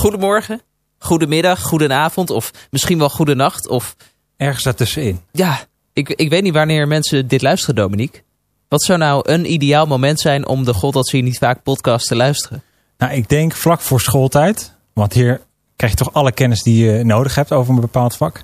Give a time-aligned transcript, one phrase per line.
[0.00, 0.60] goedemorgen,
[0.98, 3.68] goedemiddag, goedenavond of misschien wel goedenacht.
[3.68, 3.96] Of
[4.36, 5.20] Ergens daartussenin.
[5.32, 5.58] ja,
[5.92, 8.22] ik, ik weet niet wanneer mensen dit luisteren, Dominique.
[8.68, 12.06] Wat zou nou een ideaal moment zijn om de God dat je niet vaak podcast
[12.06, 12.62] te luisteren?
[12.98, 14.76] Nou, ik denk vlak voor schooltijd.
[14.92, 15.40] Want hier
[15.76, 18.42] krijg je toch alle kennis die je nodig hebt over een bepaald vak.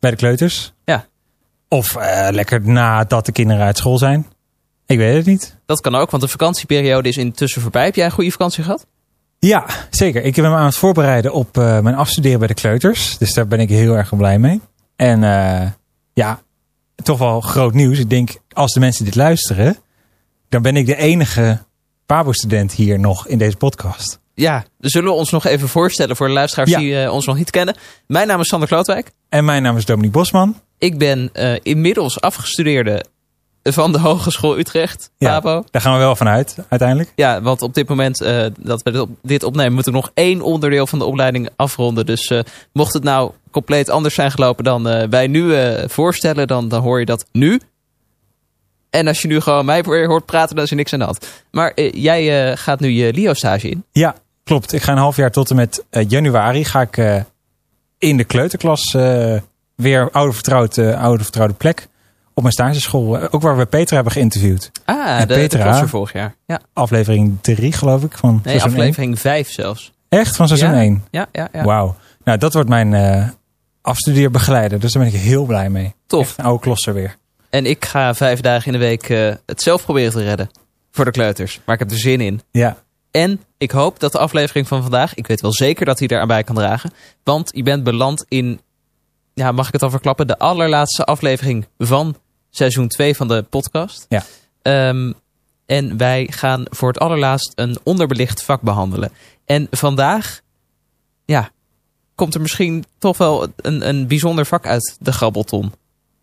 [0.00, 0.72] Bij de kleuters.
[0.84, 1.06] Ja.
[1.68, 4.26] Of eh, lekker nadat de kinderen uit school zijn.
[4.86, 5.56] Ik weet het niet.
[5.66, 7.84] Dat kan ook, want de vakantieperiode is intussen voorbij.
[7.84, 8.86] Heb jij een goede vakantie gehad?
[9.46, 10.22] Ja, zeker.
[10.22, 13.18] Ik ben me aan het voorbereiden op eh, mijn afstuderen bij de kleuters.
[13.18, 14.60] Dus daar ben ik heel erg blij mee.
[14.96, 15.68] En eh,
[16.12, 16.42] ja,
[17.02, 17.98] toch wel groot nieuws.
[17.98, 19.76] Ik denk, als de mensen dit luisteren,
[20.48, 21.58] dan ben ik de enige
[22.06, 24.20] Pabo-student hier nog in deze podcast.
[24.34, 26.78] Ja, zullen we ons nog even voorstellen voor de luisteraars Ja.
[26.78, 27.76] die eh, ons nog niet kennen.
[28.06, 29.10] Mijn naam is Sander Klootwijk.
[29.28, 30.60] En mijn naam is Dominique Bosman.
[30.78, 31.30] Ik ben
[31.62, 33.04] inmiddels afgestudeerde
[33.62, 35.40] van de Hogeschool Utrecht, Ja.
[35.40, 35.64] Pabo.
[35.70, 37.12] Daar gaan we wel vanuit, uiteindelijk.
[37.16, 40.10] Ja, want op dit moment eh, dat we dit, op- dit opnemen, moeten we nog
[40.14, 42.06] één onderdeel van de opleiding afronden.
[42.06, 42.40] Dus eh,
[42.72, 45.54] mocht het nou compleet anders zijn gelopen dan eh, wij nu
[45.88, 47.60] voorstellen, dan, dan hoor je dat nu.
[48.90, 51.04] En als je nu gewoon mij weer hoort praten, dan is er niks aan de
[51.04, 51.28] hand.
[51.50, 53.84] Maar jij gaat nu je LIO-stage in.
[53.92, 54.72] Ja, klopt.
[54.72, 57.24] Ik ga een half jaar tot en met januari ga ik
[57.98, 58.94] in de kleuterklas
[59.76, 61.86] weer oude, vertrouwd, eh, oude vertrouwde plek
[62.34, 63.18] op mijn stageschool.
[63.18, 64.70] Eh, ook waar we Peter hebben geïnterviewd.
[64.84, 65.62] Ah, En de, de Petra.
[65.62, 66.34] klosser vorig jaar.
[66.46, 66.60] Ja.
[66.72, 69.92] Aflevering 3 geloof ik van Nee, aflevering 5 zelfs.
[70.08, 70.20] 1.
[70.20, 70.80] Echt van seizoen Ja?
[70.80, 71.04] 1?
[71.10, 71.64] Ja, ja, ja.
[71.64, 71.96] Wauw.
[72.24, 73.28] Nou, dat wordt mijn eh,
[73.82, 74.80] afstudeerbegeleider.
[74.80, 75.94] Dus daar ben ik heel blij mee.
[76.06, 76.28] Tof.
[76.28, 77.16] Echt een oude klosser weer.
[77.50, 80.50] En ik ga vijf dagen in de week eh, het zelf proberen te redden.
[80.90, 81.60] Voor de kleuters.
[81.64, 82.40] Maar ik heb er zin in.
[82.50, 82.76] Ja,
[83.10, 86.20] En ik hoop dat de aflevering van vandaag, ik weet wel zeker dat hij daar
[86.20, 86.90] aan bij kan dragen.
[87.24, 88.60] Want je bent beland in,
[89.34, 92.16] ja, mag ik het al verklappen, de allerlaatste aflevering van
[92.56, 94.06] seizoen 2 van de podcast.
[94.08, 94.24] Ja.
[94.62, 95.12] Ehm,
[95.66, 99.12] en wij gaan voor het allerlaatst een onderbelicht vak behandelen.
[99.44, 100.40] En vandaag,
[101.24, 101.50] ja,
[102.14, 105.72] komt er misschien toch wel een, een bijzonder vak uit de grabbelton.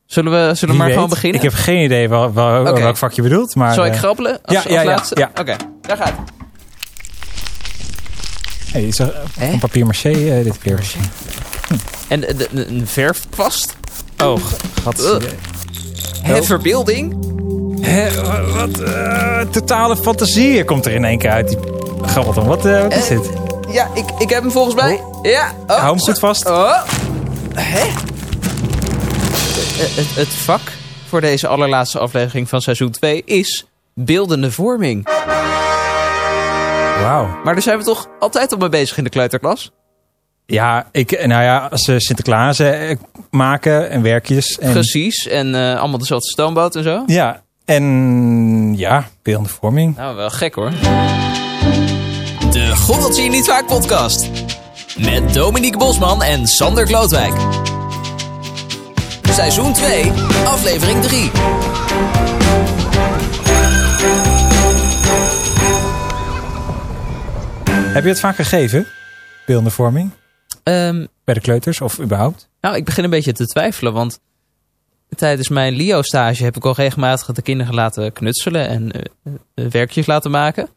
[0.06, 0.96] Zullen we, zullen we maar weet.
[0.96, 1.38] gewoon beginnen?
[1.44, 3.56] Ik heb geen idee wel, wel- welk vak je bedoelt.
[3.56, 4.40] Maar, Zal ik eh, grabbelen?
[4.44, 5.16] Als, ja, als ja, laatste?
[5.20, 5.32] ja.
[5.40, 6.30] Oké, daar gaat het.
[8.72, 10.92] hey, is er van papier maché eh, dit keer.
[12.08, 13.76] En de- de- een verfkwast?
[14.24, 14.40] Oh,
[14.84, 15.20] gat.
[16.36, 17.18] Het verbeelding?
[17.82, 21.48] Hè, wa- wat eh, totale fantasie komt er in één keer uit.
[21.48, 21.58] Die.
[22.24, 23.30] Wat, eh, wat is Eh, dit?
[23.72, 25.02] Ja, ik, ik heb hem volgens mij.
[25.22, 25.52] Ja.
[25.68, 26.46] Oh, Hou hem goed vast.
[26.46, 26.82] Oh.
[27.54, 27.80] Hè?
[29.82, 30.62] Het, het, het vak
[31.08, 35.08] voor deze allerlaatste aflevering van seizoen 2 is beeldende vorming.
[37.02, 37.28] Wauw.
[37.44, 39.72] Maar daar zijn we toch altijd al mee bezig in de kleuterklas?
[40.50, 42.96] Ja, ik, nou ja, als ze Sinterklaas eh,
[43.30, 44.60] maken en werkjes.
[44.60, 45.28] En, Precies.
[45.28, 47.04] En eh, allemaal dezelfde stoomboot en zo.
[47.06, 49.96] Ja, en ja, beeldende vorming.
[49.96, 50.72] Nou, wel gek hoor.
[52.52, 54.30] De God dat zie je niet vaak podcast.
[54.98, 57.34] Met Dominique Bosman en Sander Klootwijk.
[59.30, 60.12] Seizoen 2,
[60.46, 61.32] aflevering 3.
[67.94, 68.88] Heb je het vaak gegeven?
[69.46, 70.12] Beeldende vorming?
[70.70, 72.50] Ehm, Bij de kleuters of überhaupt?
[72.62, 74.20] nou, ik begin een beetje te twijfelen, want
[75.16, 79.02] tijdens mijn LIO-stage heb ik al regelmatig de kinderen laten knutselen en eh,
[79.54, 80.70] eh, werkjes laten maken.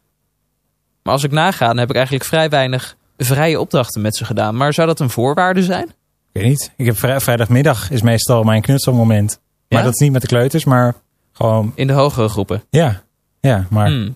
[1.03, 4.55] Maar als ik naga, dan heb ik eigenlijk vrij weinig vrije opdrachten met ze gedaan.
[4.57, 5.85] Maar zou dat een voorwaarde zijn?
[6.31, 6.71] Ik weet niet.
[6.77, 9.39] Ik heb vrij- vrijdagmiddag is meestal mijn knutselmoment.
[9.69, 9.85] Maar Ja?
[9.85, 10.95] dat is niet met de kleuters, maar
[11.31, 12.63] gewoon, In de hogere groepen.
[12.69, 13.03] ja.
[13.39, 14.15] Ja, maar Hmm.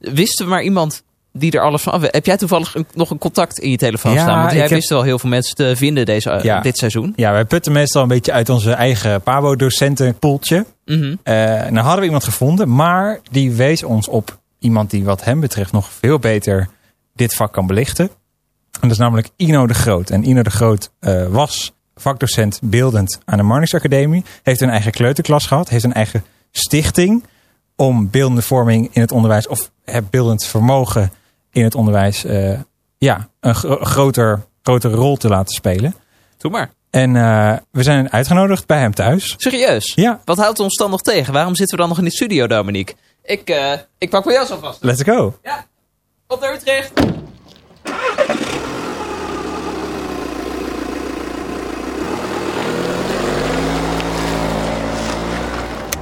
[0.00, 1.02] Wist er maar iemand
[1.38, 2.12] die er alles van af weet?
[2.12, 4.38] Heb jij toevallig een- nog een contact in je telefoon Ja, staan?
[4.38, 6.60] Want jij ik heb- wist wel heel veel mensen te vinden deze, eh, Ja.
[6.60, 7.12] dit seizoen.
[7.16, 10.66] ja, wij putten meestal een beetje uit onze eigen Pabo-docentenpoeltje.
[10.84, 11.14] Mhm.
[11.22, 15.40] Eh nou hadden we iemand gevonden, maar die wees ons op iemand die wat hem
[15.40, 16.68] betreft nog veel beter
[17.14, 18.04] dit vak kan belichten.
[18.72, 20.10] En dat is namelijk Ino de Groot.
[20.10, 24.24] En Ino de Groot eh, was vakdocent beeldend aan de Marnix Academie.
[24.42, 25.68] Heeft een eigen kleuterklas gehad.
[25.68, 27.24] Heeft een eigen stichting
[27.76, 31.10] om beeldende vorming in het onderwijs of het beeldend vermogen
[31.52, 32.58] in het onderwijs eh,
[32.98, 35.94] ja, een gro- groter, grotere rol te laten spelen.
[36.38, 36.70] Doe maar.
[36.90, 39.34] En eh, we zijn uitgenodigd bij hem thuis.
[39.36, 39.92] Serieus?
[39.94, 41.32] Ja, Wat houdt ons dan nog tegen?
[41.32, 42.94] Waarom zitten we dan nog in de studio, Dominique?
[43.22, 44.82] Ik, eh, ik pak mijn jas alvast.
[44.82, 45.38] let's go.
[45.42, 45.66] Ja,
[46.26, 46.92] op naar Utrecht.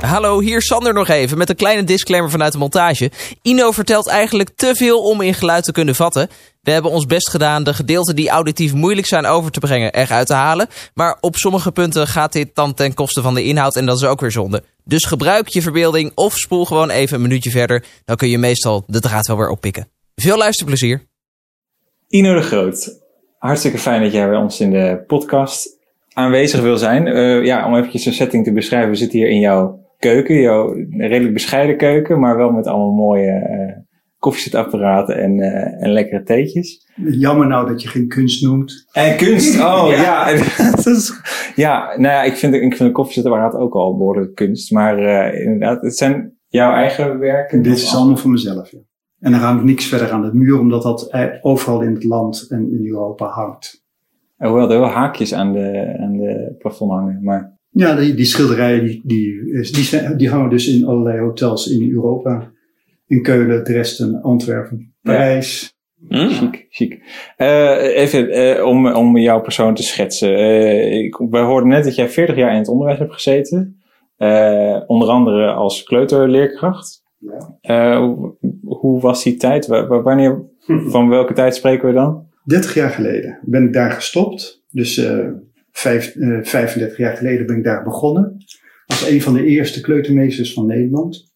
[0.07, 3.11] Hallo, hier Sander nog even met een kleine disclaimer vanuit de montage.
[3.43, 6.29] Ino vertelt eigenlijk te veel om in geluid te kunnen vatten.
[6.63, 10.27] We hebben ons best gedaan de gedeelten die auditief moeilijk zijn over te brengen eruit
[10.27, 10.69] te halen.
[10.95, 14.05] Maar op sommige punten gaat dit dan ten koste van de inhoud en dat is
[14.05, 14.63] ook weer zonde.
[14.85, 17.85] Dus gebruik je verbeelding of spoel gewoon even een minuutje verder.
[18.05, 19.89] Dan kun je meestal de draad wel weer oppikken.
[20.15, 21.03] Veel luisterplezier.
[22.09, 23.01] Ino de Groot.
[23.39, 25.79] hartstikke fijn dat jij bij ons in de podcast
[26.13, 27.07] aanwezig wil zijn.
[27.07, 28.91] Uh, ja, om eventjes een setting te beschrijven.
[28.91, 33.49] We zitten hier in jouw keuken, jouw redelijk bescheiden keuken, maar wel met allemaal mooie
[33.51, 33.83] uh,
[34.19, 36.89] koffiezetapparaten en, uh, en lekkere theetjes.
[37.11, 38.87] Jammer nou dat je geen kunst noemt.
[38.93, 40.29] En kunst, oh ja.
[40.29, 40.43] ja.
[41.65, 44.71] ja, nou ja, ik vind, ik vind een koffiezetapparaat ook al behoorlijk kunst.
[44.71, 47.63] Maar uh, inderdaad, het zijn jouw eigen werken.
[47.63, 48.79] Dit is allemaal voor mezelf, ja.
[49.21, 52.71] En dan hangt niks verder aan de muur, omdat dat overal in het land en
[52.71, 53.85] in Europa hangt.
[54.37, 57.56] En hoewel er wel haakjes aan de, aan de plafond hangen, maar...
[57.77, 62.53] Ja, die, die schilderijen die, die, die, die hangen dus in allerlei hotels in Europa.
[63.07, 65.77] In Keulen, Dresden, Antwerpen, Parijs.
[66.09, 66.23] Ja.
[66.23, 66.29] Mm.
[66.29, 67.01] Chic, chic.
[67.39, 70.31] Uh, even uh, om, om jouw persoon te schetsen.
[70.31, 73.81] Uh, ik, wij hoorden net dat jij 40 jaar in het onderwijs hebt gezeten.
[74.87, 77.03] onder andere als kleuterleerkracht.
[77.61, 78.01] Ja.
[78.01, 79.67] Hoe, hoe, was die tijd?
[79.67, 80.43] W wanneer,
[80.95, 82.27] van welke tijd spreken we dan?
[82.45, 84.63] 30 jaar geleden ben ik daar gestopt.
[84.71, 85.07] Dus
[85.79, 88.37] vijf, 35 jaar geleden ben ik daar begonnen.
[88.87, 91.35] Als een van de eerste kleutermeesters van Nederland.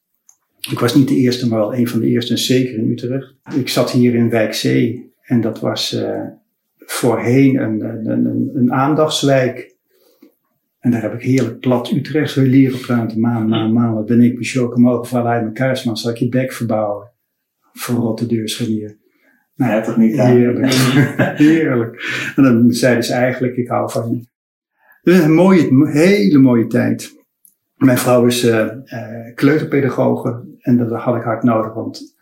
[0.71, 3.35] Ik was niet de eerste, maar wel een van de eerste, en zeker in Utrecht.
[3.55, 6.23] Ik zat hier in Wijkzee en dat was uh,
[6.79, 9.77] voorheen een, een, een, een, aandachtswijk.
[10.79, 13.21] En daar heb ik heerlijk plat Utrecht weer leren praten.
[13.21, 16.29] Maan, maan, maan, wat ben ik, Michel, mogen vallen uit mijn kaarsman, zal ik je
[16.29, 17.11] bek verbouwen.
[17.73, 18.99] Verrotte deurschenier.
[19.61, 20.73] Nou, ja, toch niet Heerlijk.
[21.47, 22.03] heerlijk.
[22.37, 24.29] En dan zeiden ze eigenlijk, ik hou van je.
[25.13, 27.25] Een mooie, hele mooie tijd.
[27.77, 32.17] Mijn vrouw is uh, uh, kleuterpedagoge en dat had ik hard nodig, want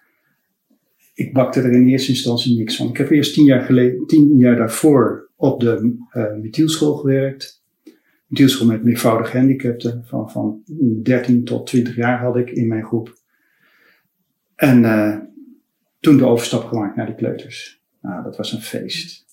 [1.14, 2.88] ik bakte er in eerste instantie niks van.
[2.88, 7.62] Ik heb eerst tien jaar, geleden, tien jaar daarvoor op de uh, gewerkt.
[8.26, 10.04] Mithielschool met meervoudige handicapten.
[10.06, 10.62] Van, van
[11.02, 13.16] 13 tot 20 jaar had ik in mijn groep.
[14.54, 14.84] En
[16.00, 17.82] toen de overstap gemaakt naar de kleuters.
[18.02, 19.26] Nou, dat was een feest.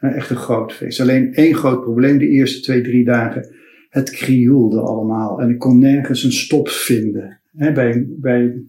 [0.00, 1.00] Echt een groot feest.
[1.00, 3.54] Alleen één groot probleem de eerste twee, drie dagen.
[3.88, 5.40] Het krioelde allemaal.
[5.40, 8.62] En ik kon nergens een stop vinden bij, bij,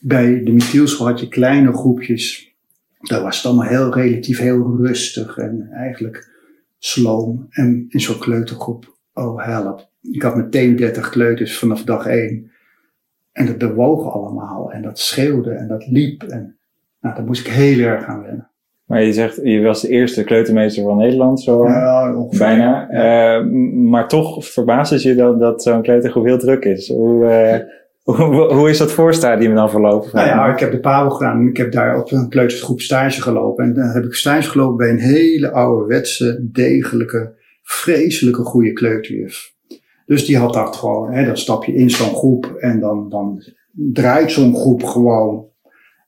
[0.00, 2.52] bij de Mithielschool had je kleine groepjes.
[2.98, 6.30] Daar was het allemaal heel relatief heel rustig en eigenlijk
[6.78, 7.46] sloom.
[7.50, 9.88] En in zo'n kleutergroep, oh help.
[10.02, 12.47] Ik had meteen 30 kleuters vanaf dag één.
[13.38, 16.22] En dat bewoog allemaal en dat schreeuwde en dat liep.
[16.22, 16.58] En
[17.00, 18.50] nou, daar moest ik heel erg aan wennen.
[18.84, 22.88] Maar je zegt, je was de eerste kleutermeester van Nederland, zo ja, bijna.
[22.90, 23.38] Ja.
[23.38, 23.50] Uh,
[23.90, 26.88] maar toch verbaast het je dat, dat zo'n kleutergroep heel druk is.
[26.88, 27.24] Hoe,
[28.04, 30.10] uh, hoe, hoe, is dat voorstadium dan verlopen?
[30.12, 31.46] Nou ja, ik heb de PABO gedaan.
[31.46, 33.64] Ik heb daar op een kleutergroep stage gelopen.
[33.64, 39.56] En dan heb ik stage gelopen bij een hele ouderwetse, degelijke, vreselijke goede kleuterjuf.
[40.08, 43.42] Dus die had dat gewoon, hè, dan stap je in zo'n groep en dan, dan
[43.72, 45.46] draait zo'n groep gewoon.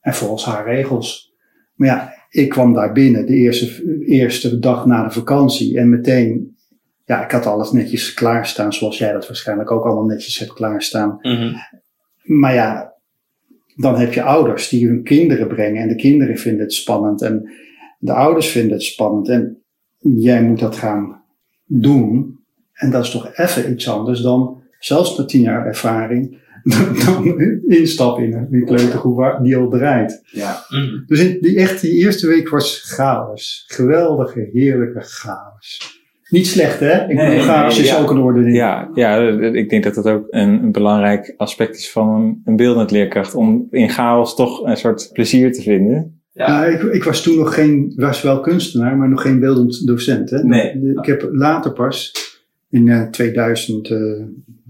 [0.00, 1.34] En volgens haar regels.
[1.74, 6.56] Maar ja, ik kwam daar binnen de eerste, eerste dag na de vakantie en meteen,
[7.04, 11.18] ja, ik had alles netjes klaarstaan, zoals jij dat waarschijnlijk ook allemaal netjes hebt klaarstaan.
[11.22, 11.54] Mm
[12.22, 12.94] Maar ja,
[13.74, 17.50] dan heb je ouders die hun kinderen brengen en de kinderen vinden het spannend en
[17.98, 19.62] de ouders vinden het spannend en
[19.98, 21.24] jij moet dat gaan
[21.64, 22.39] doen.
[22.80, 26.38] En dat is toch even iets anders dan, zelfs na tien jaar ervaring,
[27.04, 30.22] dan instappen in een kleutergroep die al draait.
[30.24, 30.64] Ja.
[31.06, 33.64] Dus in die, echt die eerste week was chaos.
[33.66, 35.98] Geweldige, heerlijke chaos.
[36.28, 37.08] Niet slecht, hè?
[37.08, 38.50] Ik nee, chaos is ook een orde.
[38.50, 39.18] Ja, ja,
[39.52, 43.34] ik denk dat dat ook een, een belangrijk aspect is van een, een beeldend leerkracht.
[43.34, 46.20] Om in chaos toch een soort plezier te vinden.
[46.32, 49.86] Ja, nou, ik, ik, was toen nog geen, was wel kunstenaar, maar nog geen beeldend
[49.86, 50.30] docent.
[50.30, 50.44] Hè?
[50.44, 50.92] Nee.
[50.94, 52.12] Ik heb later pas,
[52.70, 54.24] in uh, 2000, uh,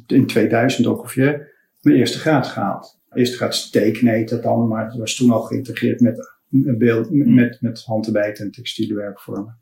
[0.07, 1.49] in 2000 ongeveer,
[1.81, 2.99] mijn eerste graad gehaald.
[3.13, 6.35] Eerste graad tekenen heet dat dan, maar het was toen al geïntegreerd met,
[6.79, 7.35] beeld, hmm.
[7.35, 9.59] met, met handarbeid en textiele werkvormen.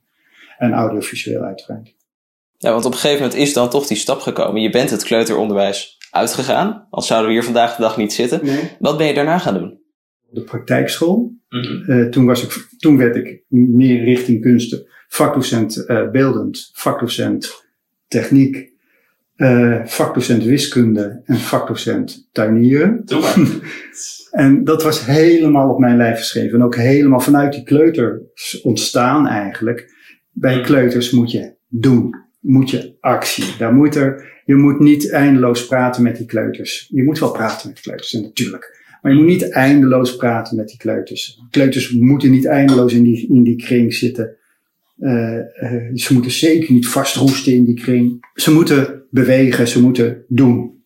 [0.59, 1.97] En audiovisueel uiteraard.
[2.57, 4.63] Ja, want op een gegeven moment is dan toch die stap gekomen.
[4.63, 8.45] Je bent het kleuteronderwijs uitgegaan, als zouden we hier vandaag de dag niet zitten.
[8.45, 8.71] Nee.
[8.79, 9.81] Wat ben je daarna gaan doen?
[10.31, 11.37] De praktijkschool.
[11.49, 11.91] Mhm.
[11.91, 14.87] uh, toen, was ik, toen werd ik meer richting kunsten.
[15.09, 17.68] Vakdocent uh, beeldend, vakdocent
[18.09, 18.77] techniek
[19.39, 23.05] uh, vakdocent wiskunde en vakdocent tuinieren.
[24.31, 26.59] en dat was helemaal op mijn lijf geschreven.
[26.59, 29.97] En ook helemaal vanuit die kleuters ontstaan eigenlijk.
[30.31, 30.63] Bij hmm.
[30.63, 32.15] kleuters moet je doen.
[32.41, 33.45] Moet je actie.
[33.59, 36.89] Daar moet er, je moet niet eindeloos praten met die kleuters.
[36.93, 38.77] Je moet wel praten met de kleuters, natuurlijk.
[39.03, 41.41] Maar je moet niet eindeloos praten met die kleuters.
[41.51, 44.37] Kleuters moeten niet eindeloos in die, in die kring zitten.
[44.99, 48.27] Uh, uh, ze moeten zeker niet vastroesten in die kring.
[48.35, 50.83] Ze moeten bewegen, ze moeten doen.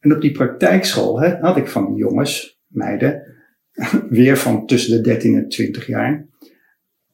[0.00, 3.22] En op die praktijkschool hè, had ik van die jongens, meiden,
[4.08, 6.26] weer van tussen de 13 en 20 jaar,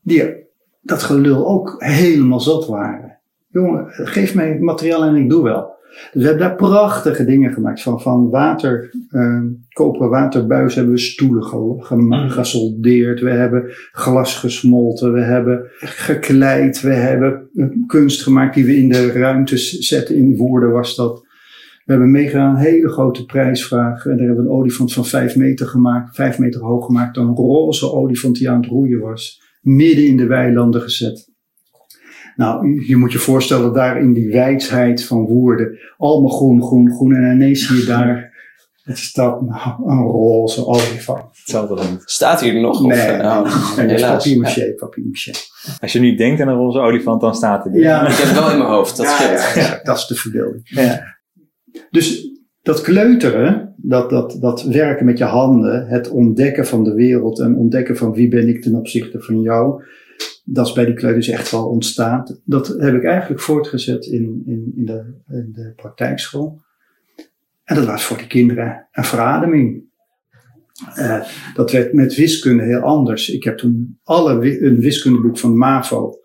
[0.00, 0.46] die
[0.80, 3.18] dat gelul ook helemaal zat waren.
[3.48, 5.77] Jongen, geef mij het materiaal en ik doe wel.
[6.12, 7.82] Dus we hebben daar prachtige dingen gemaakt.
[7.82, 12.28] Van, van water, uh, koperen waterbuis hebben we stoelen ge, Mhm.
[12.28, 13.20] gesoldeerd.
[13.20, 15.12] We hebben glas gesmolten.
[15.12, 16.80] We hebben gekleid.
[16.80, 17.50] We hebben
[17.86, 20.16] kunst gemaakt die we in de ruimtes zetten.
[20.16, 21.26] In woorden was dat.
[21.84, 24.06] We hebben meegedaan een hele grote prijsvraag.
[24.06, 26.14] En daar hebben we een olifant van vijf meter gemaakt.
[26.14, 27.16] Vijf meter hoog gemaakt.
[27.16, 29.42] Een roze olifant die aan het roeien was.
[29.60, 31.30] Midden in de weilanden gezet.
[32.38, 35.78] Nou, je- moet je voorstellen daar in die wijsheid van woorden.
[35.96, 37.14] Allemaal groen, groen, groen.
[37.14, 38.32] En ineens zie je daar,
[38.82, 41.24] het staat nou, een roze olifant.
[41.32, 42.00] Hetzelfde dan.
[42.04, 42.80] Staat hier nog?
[42.86, 44.16] Nee, of, eh, oh, nee, is helaas.
[44.24, 45.30] papier maché, papier maché.
[45.80, 47.78] Als je nu denkt aan een roze olifant, dan staat hij er.
[47.80, 49.54] Ja, Ik heb het wel in mijn hoofd, dat ja, scheelt.
[49.54, 50.60] ja, ja, dat is de verbeelding.
[50.64, 51.02] Ja.
[51.90, 52.30] Dus
[52.62, 57.56] dat kleuteren, dat, dat, dat werken met je handen, het ontdekken van de wereld en
[57.56, 59.82] ontdekken van wie ben ik ten opzichte van jou,
[60.44, 62.40] dat is bij die kleuters echt wel ontstaan.
[62.44, 66.60] Dat heb ik eigenlijk voortgezet in, in, in, de, in de praktijkschool.
[67.64, 69.86] En dat was voor de kinderen een verademing.
[70.94, 71.20] Eh,
[71.54, 73.28] dat werd met wiskunde heel anders.
[73.28, 76.18] Ik heb toen alle een wiskundeboek van MAVO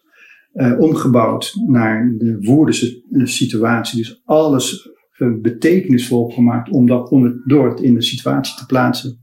[0.54, 3.98] eh, omgebouwd naar de woordensituatie.
[3.98, 8.66] Dus alles eh, betekenisvol gemaakt om, dat, om het door het in de situatie te
[8.66, 9.23] plaatsen.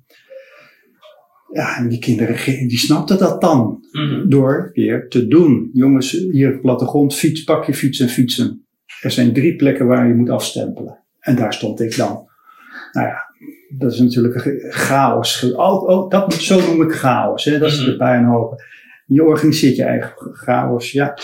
[1.53, 4.29] Ja, en die kinderen die snapten dat dan Mhm.
[4.29, 5.71] door weer te doen.
[5.73, 8.67] Jongens, hier op plattegrond, fiets, pak je fiets en fietsen.
[9.01, 10.99] Er zijn drie plekken waar je moet afstempelen.
[11.21, 12.29] En daar stond ik dan.
[12.93, 13.17] Nou ja,
[13.79, 15.53] dat is natuurlijk chaos.
[15.53, 17.45] Oh, oh dat, zo noem ik chaos.
[17.45, 17.59] Hè?
[17.59, 17.97] Dat is de Mhm.
[17.99, 18.63] puinhoop.
[19.07, 21.19] Je organiseert je eigen chaos, ja.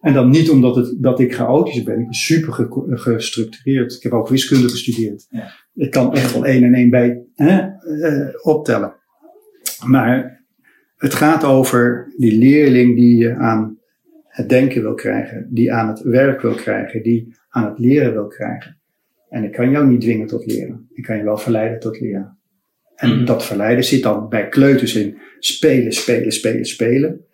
[0.00, 1.98] En dan niet omdat het, dat ik chaotisch ben.
[1.98, 3.92] Ik ben super ge- gestructureerd.
[3.94, 5.26] Ik heb ook wiskunde gestudeerd.
[5.30, 5.52] Ja.
[5.74, 7.58] Ik kan echt wel één en één bij hè,
[8.00, 8.94] eh, optellen.
[9.86, 10.44] Maar
[10.96, 13.78] het gaat over die leerling die je aan
[14.28, 18.26] het denken wil krijgen, die aan het werk wil krijgen, die aan het leren wil
[18.26, 18.76] krijgen.
[19.28, 20.88] En ik kan jou niet dwingen tot leren.
[20.92, 22.38] Ik kan je wel verleiden tot leren.
[22.94, 23.24] En Mhm.
[23.24, 27.24] dat verleiden zit dan bij kleuters in spelen, spelen, spelen, spelen.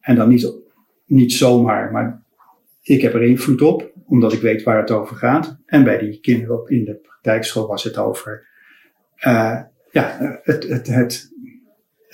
[0.00, 0.52] En dan niet,
[1.06, 2.22] niet zomaar, maar
[2.82, 5.58] ik heb er invloed op, omdat ik weet waar het over gaat.
[5.66, 8.46] En bij die kinderen op, in de praktijkschool was het over
[9.16, 9.60] eh,
[9.90, 11.32] ja, het, het, het,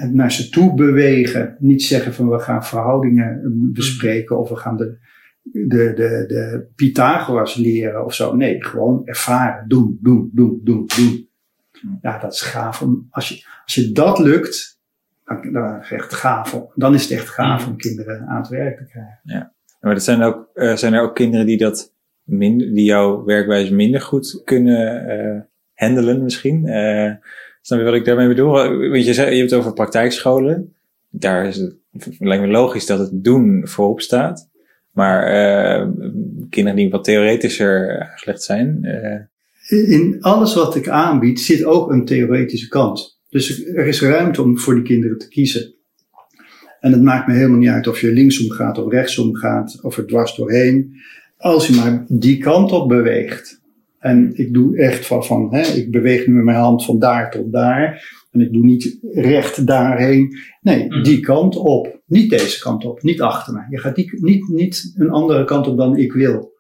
[0.01, 1.57] het naar ze toe bewegen.
[1.59, 3.41] Niet zeggen van we gaan verhoudingen
[3.73, 4.99] bespreken of we gaan de,
[5.43, 8.37] de, de, de Pythagoras leren of zo.
[8.37, 9.69] Nee, gewoon ervaren.
[9.69, 11.29] Doen, doen, doen, doen, doen.
[12.03, 12.83] Ja, dat is gaaf.
[12.83, 14.81] Om, als, je, als je dat lukt,
[15.25, 16.55] dan, dan is het echt gaaf.
[16.55, 19.53] om- Dan is het echt gaaf om kinderen aan het werk te krijgen.
[19.81, 23.75] Maar dat zijn, ook, eh, zijn er ook kinderen die dat minder, die jouw werkwijze
[23.75, 25.41] minder goed kunnen eh
[25.75, 26.67] handelen misschien.
[26.67, 27.13] Eh
[27.61, 28.53] snap je wat ik daarmee bedoel?
[28.53, 30.75] Want je, je hebt het over praktijkscholen.
[31.09, 31.77] Daar is het,
[32.19, 34.49] lijkt me logisch dat het doen voorop staat.
[34.91, 35.89] Maar eh,
[36.51, 38.79] kinderen die wat theoretischer aangelegd zijn.
[38.85, 43.19] eh, In alles wat ik aanbied zit ook een theoretische kant.
[43.29, 45.75] Dus er is ruimte om voor die kinderen te kiezen.
[46.81, 49.97] En het maakt me helemaal niet uit of je linksom gaat of rechtsom gaat of
[49.97, 50.95] er dwars doorheen.
[51.37, 53.60] Als je maar die kant op beweegt.
[54.01, 57.31] En ik doe echt van, van hè, ik beweeg nu met mijn hand van daar
[57.31, 58.09] tot daar.
[58.31, 60.37] En ik doe niet recht daarheen.
[60.61, 61.03] Nee, Mhm.
[61.03, 62.01] die kant op.
[62.07, 63.03] Niet deze kant op.
[63.03, 63.61] Niet achter me.
[63.71, 66.53] Je gaat die, niet, niet een andere kant op dan ik wil.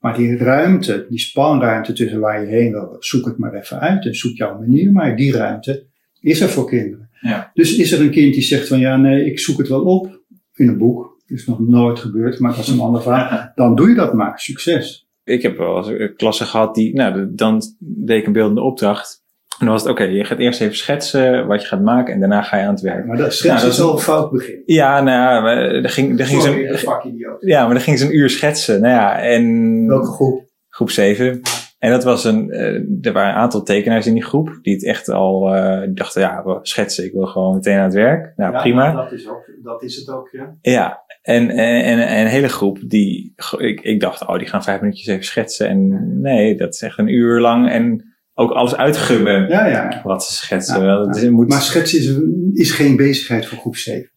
[0.00, 4.04] Maar die ruimte, die spanruimte tussen waar je heen wil, zoek het maar even uit
[4.06, 4.92] en zoek jouw manier.
[4.92, 5.86] Maar die ruimte
[6.20, 7.08] is er voor kinderen.
[7.20, 7.50] Ja.
[7.54, 10.20] Dus is er een kind die zegt van ja, nee, ik zoek het wel op
[10.54, 11.22] in een boek.
[11.26, 13.50] Dat is nog nooit gebeurd, maar dat is een ander verhaal.
[13.54, 14.38] Dan doe je dat maar.
[14.38, 15.03] Succes.
[15.24, 19.22] Ik heb wel eens een klasse gehad die, nou, dan deed ik een beeldende opdracht.
[19.58, 22.20] En dan was het, oké, je gaat eerst even schetsen wat je gaat maken en
[22.20, 23.06] daarna ga je aan het werk.
[23.06, 24.62] Maar dat, Nou, dat dat is wel een fout begin.
[24.66, 28.16] Ja, nou ja, maar er ging, er ging Sorry, zo'n, ja, maar er ging zo'n
[28.16, 28.80] uur schetsen.
[28.80, 30.44] Nou ja, en Welke groep?
[30.68, 31.40] groep 7.
[31.84, 34.84] En dat was een, eh, er waren een aantal tekenaars in die groep die het
[34.84, 35.40] echt al,
[35.84, 38.32] die dachten, ja, we schetsen, ik wil gewoon meteen aan het werk.
[38.36, 38.92] Nou, Ja, prima.
[38.92, 40.54] Dat is, ook, dat is het ook, ja.
[40.62, 44.62] Ja, en, en, en, en een hele groep die, ik, ik dacht, oh, die gaan
[44.62, 45.68] vijf minuutjes even schetsen.
[45.68, 50.00] En nee, dat is echt een uur lang en ook alles uitgubben Ja, ja.
[50.04, 50.80] wat ze schetsen.
[50.84, 51.10] Wel, ja.
[51.22, 52.18] is- moet, Maar schetsen is,
[52.60, 54.10] is geen bezigheid voor groep 7.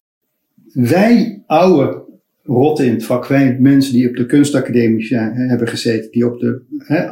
[0.72, 2.06] Wij oude
[2.42, 6.40] rotten in het vak, wij mensen die op de kunstacademie eh, hebben gezeten, die op
[6.40, 7.06] de hè,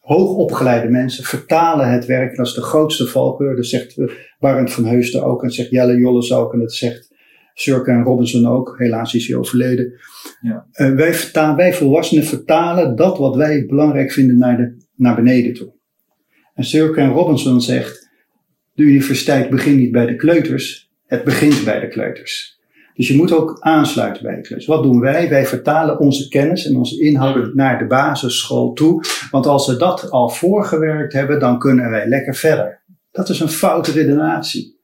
[0.00, 2.36] hoogopgeleide mensen vertalen het werk.
[2.36, 3.56] Dat is de grootste valkuil.
[3.56, 7.14] Dat zegt eh, Barend van Heusden ook en zegt Jelle Jolles ook en dat zegt
[7.54, 8.74] Surka en Robinson ook.
[8.78, 9.92] Helaas is hij overleden.
[10.40, 10.66] Ja.
[10.72, 15.54] Eh, wij, vertalen, wij volwassenen vertalen dat wat wij belangrijk vinden naar, de, naar beneden
[15.54, 15.72] toe.
[16.54, 18.10] En Surka en Robinson zegt,
[18.74, 22.59] de universiteit begint niet bij de kleuters, het begint bij de kleuters.
[23.00, 24.66] Dus je moet ook aansluiten bij de klus.
[24.66, 25.28] Wat doen wij?
[25.28, 29.04] Wij vertalen onze kennis en onze inhoud naar de basisschool toe.
[29.30, 32.82] Want als we dat al voorgewerkt hebben, dan kunnen wij lekker verder.
[33.10, 34.80] Dat is een foute redenatie.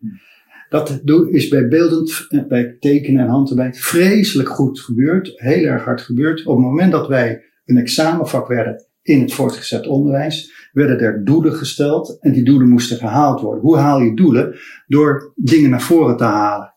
[0.69, 5.33] Dat is bij beeldend, eh, bij tekenen en handarbeid vreselijk goed gebeurd.
[5.35, 6.47] Heel erg hard gebeurd.
[6.47, 11.53] Op het moment dat wij een examenvak werden in het voortgezet onderwijs, werden er doelen
[11.53, 13.63] gesteld en die doelen moesten gehaald worden.
[13.63, 14.57] Hoe haal je doelen?
[14.87, 16.75] Door dingen naar voren te halen.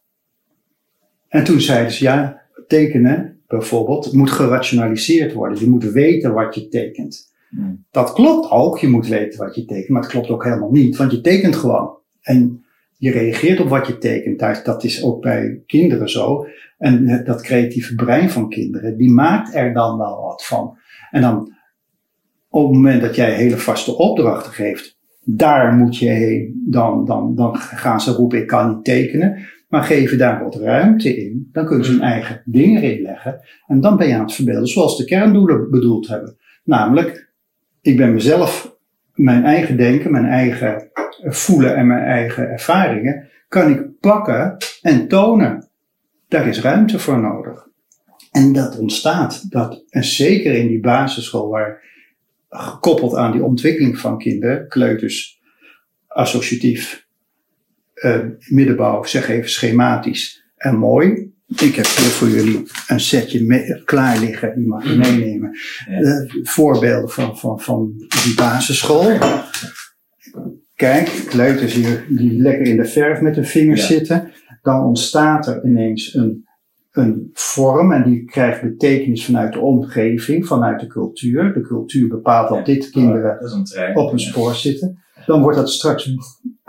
[1.29, 5.59] En toen zeiden ze, ja, tekenen bijvoorbeeld moet gerationaliseerd worden.
[5.59, 7.33] Je moet weten wat je tekent.
[7.49, 7.85] Hmm.
[7.91, 10.97] Dat klopt ook, je moet weten wat je tekent, maar het klopt ook helemaal niet,
[10.97, 11.97] want je tekent gewoon.
[12.21, 12.63] En
[12.97, 14.65] je reageert op wat je tekent.
[14.65, 16.47] Dat is ook bij kinderen zo.
[16.77, 20.77] En dat creatieve brein van kinderen, die maakt er dan wel wat van.
[21.11, 21.53] En dan,
[22.49, 27.35] op het moment dat jij hele vaste opdrachten geeft, daar moet je heen, dan, dan,
[27.35, 29.47] dan gaan ze roepen, ik kan niet tekenen.
[29.69, 33.41] Maar geven daar wat ruimte in, dan kunnen ze hun eigen dingen inleggen.
[33.67, 36.37] En dan ben je aan het verbeelden zoals de kerndoelen bedoeld hebben.
[36.63, 37.31] Namelijk,
[37.81, 38.77] ik ben mezelf,
[39.13, 40.89] mijn eigen denken, mijn eigen
[41.21, 45.69] voelen en mijn eigen ervaringen, kan ik pakken en tonen.
[46.27, 47.67] Daar is ruimte voor nodig.
[48.31, 51.83] En dat ontstaat, dat, en zeker in die basisschool, waar
[52.49, 55.41] gekoppeld aan die ontwikkeling van kinderen, kleuters,
[56.07, 57.07] associatief,
[58.47, 61.33] middenbouw, zeg even schematisch en mooi.
[61.47, 65.57] Ik heb hier voor jullie een setje klaar liggen, die mag je meenemen.
[65.89, 69.17] Uh, voorbeelden van, van, van die basisschool.
[70.75, 74.31] Kijk, kleuters hier die lekker in de verf met hun vingers zitten.
[74.61, 76.45] Dan ontstaat er ineens een,
[76.91, 81.53] een vorm en die krijgt betekenis vanuit de omgeving, vanuit de cultuur.
[81.53, 83.39] De cultuur bepaalt dat dit kinderen
[83.93, 85.03] oh, op een spoor zitten.
[85.25, 86.15] Dan wordt dat straks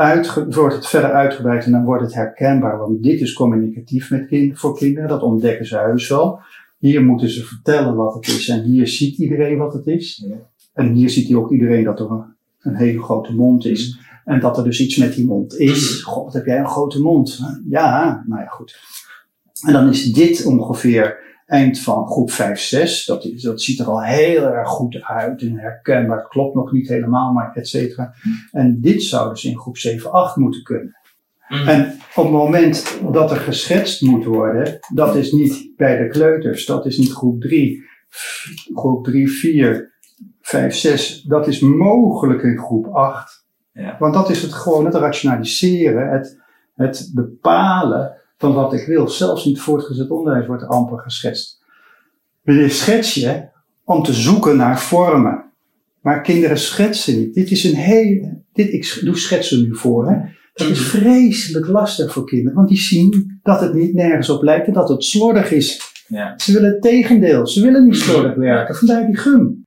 [0.01, 2.79] uitge, wordt het verder uitgebreid en dan wordt het herkenbaar.
[2.79, 6.41] Want dit is communicatief met kind, voor kinderen, dat ontdekken ze heus wel.
[6.79, 10.27] Hier moeten ze vertellen wat het is en hier ziet iedereen wat het is.
[10.73, 13.99] En hier ziet ook iedereen dat er een een hele grote mond is.
[14.25, 16.03] En dat er dus iets met die mond is.
[16.03, 17.41] God, wat heb jij een grote mond?
[17.69, 18.81] Ja, nou ja, goed.
[19.67, 21.19] En dan is dit ongeveer
[21.51, 23.05] eind van groep 5, 6.
[23.05, 26.29] Dat, dat ziet er al heel erg goed uit en herkenbaar.
[26.29, 28.15] Klopt nog niet helemaal, maar et cetera.
[28.51, 30.99] En dit zou dus in groep 7, 8 moeten kunnen.
[31.49, 31.69] Mm.
[31.69, 36.67] En op het moment dat er geschetst moet worden, dat is niet bij de kleuters,
[36.67, 37.83] dat is niet groep 3,
[38.75, 39.93] groep 3, 4,
[40.41, 43.47] 5, 6, dat is mogelijk in groep 8.
[43.73, 43.97] Ja.
[43.99, 46.41] Want dat is het gewoon het rationaliseren, het,
[46.75, 49.09] het bepalen van wat ik wil.
[49.09, 51.63] Zelfs in het voortgezet onderwijs wordt er amper geschetst.
[52.43, 53.49] We schets je
[53.85, 55.45] om te zoeken naar vormen.
[56.01, 57.35] Maar kinderen schetsen niet.
[57.35, 60.17] Dit is een heel, dit, ik doe schetsen nu voor, hè.
[60.53, 64.67] Dat is vreselijk lastig voor kinderen, want die zien dat het niet nergens op lijkt
[64.67, 65.81] en dat het slordig is.
[66.07, 66.39] Ja.
[66.39, 69.67] Ze willen het tegendeel, ze willen niet slordig werken, vandaar die gum.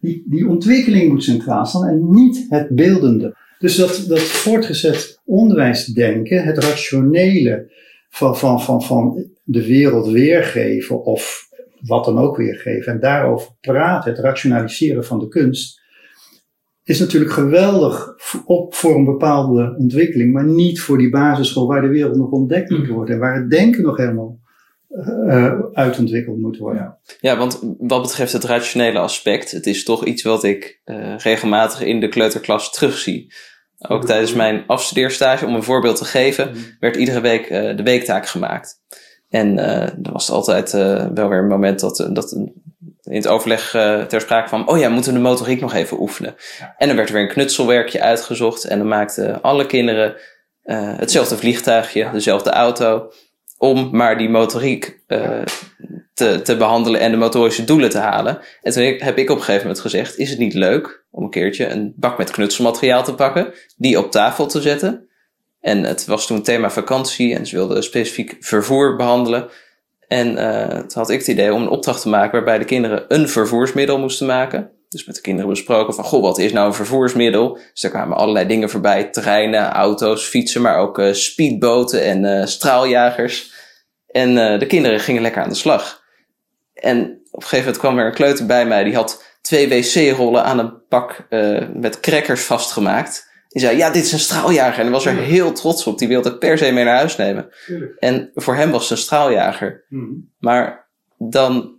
[0.00, 3.36] Die, die ontwikkeling moet centraal staan en niet het beeldende.
[3.58, 7.70] Dus dat, dat voortgezet onderwijsdenken, het rationele
[8.08, 11.48] van, van, van, van de wereld weergeven of
[11.80, 15.80] wat dan ook weergeven en daarover praten, het rationaliseren van de kunst,
[16.84, 18.14] is natuurlijk geweldig
[18.44, 22.70] op voor een bepaalde ontwikkeling, maar niet voor die basisschool waar de wereld nog ontdekt
[22.70, 24.38] moet worden en waar het denken nog helemaal
[24.90, 26.98] uh, uitontwikkeld moet worden.
[27.20, 27.36] Ja.
[27.36, 32.00] want wat betreft het rationele aspect, het is toch iets wat ik uh, regelmatig in
[32.00, 33.32] de kleuterklas terugzie.
[33.78, 36.58] Ook tijdens mijn afstudeerstage, om een voorbeeld te geven, mhm.
[36.80, 38.80] werd iedere week uh, de weektaak gemaakt.
[39.28, 40.72] En er was altijd
[41.14, 42.32] wel weer een moment dat, dat
[43.02, 43.70] in het overleg
[44.08, 46.34] ter sprake kwam: Oh ja, moeten we de motoriek nog even oefenen?
[46.76, 48.64] En dan werd er weer een knutselwerkje uitgezocht.
[48.64, 50.16] En dan maakten alle kinderen
[50.72, 53.10] hetzelfde vliegtuigje, dezelfde auto
[53.58, 55.04] om maar die motoriek
[56.16, 58.38] te, te behandelen en de motorische doelen te halen.
[58.62, 61.30] En toen heb ik op een gegeven moment gezegd, is het niet leuk om een
[61.30, 65.08] keertje een bak met knutselmateriaal te pakken, die op tafel te zetten.
[65.60, 69.48] En het was toen thema vakantie en ze wilden specifiek vervoer behandelen.
[70.08, 73.04] En uh, toen had ik het idee om een opdracht te maken waarbij de kinderen
[73.08, 74.70] een vervoersmiddel moesten maken.
[74.88, 77.58] Dus met de kinderen besproken van, goh, wat is nou een vervoersmiddel?
[77.72, 79.04] Dus daar kwamen allerlei dingen voorbij.
[79.04, 83.54] Treinen, auto's, fietsen, maar ook uh, speedboten en uh, straaljagers.
[84.06, 86.04] En de kinderen gingen lekker aan de slag.
[86.76, 88.84] En op een gegeven moment kwam er een kleuter bij mij.
[88.84, 91.26] Die had twee wc-rollen aan een pak
[91.74, 93.34] met crackers vastgemaakt.
[93.48, 94.78] Die zei, ja, dit is een straaljager.
[94.78, 95.98] En hij was er heel trots op.
[95.98, 97.48] Die wilde het per se mee naar huis nemen.
[97.98, 99.84] En voor hem was het een straaljager.
[99.88, 100.12] Mhm.
[100.38, 101.78] Maar dan,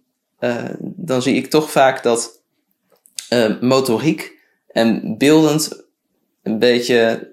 [0.82, 2.44] dan zie ik toch vaak dat
[3.34, 5.86] uh, motoriek en beeldend
[6.44, 7.32] een beetje.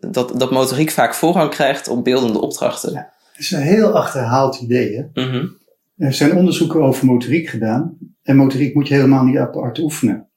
[0.00, 2.92] Dat, dat motoriek vaak voorrang krijgt op beeldende opdrachten.
[2.92, 3.12] Ja.
[3.32, 4.96] Het is een heel achterhaald idee.
[4.96, 5.24] Hè?
[5.24, 5.46] Mhm.
[5.96, 7.98] Er zijn onderzoeken over motoriek gedaan.
[8.22, 10.28] En motoriek moet je helemaal niet apart oefenen.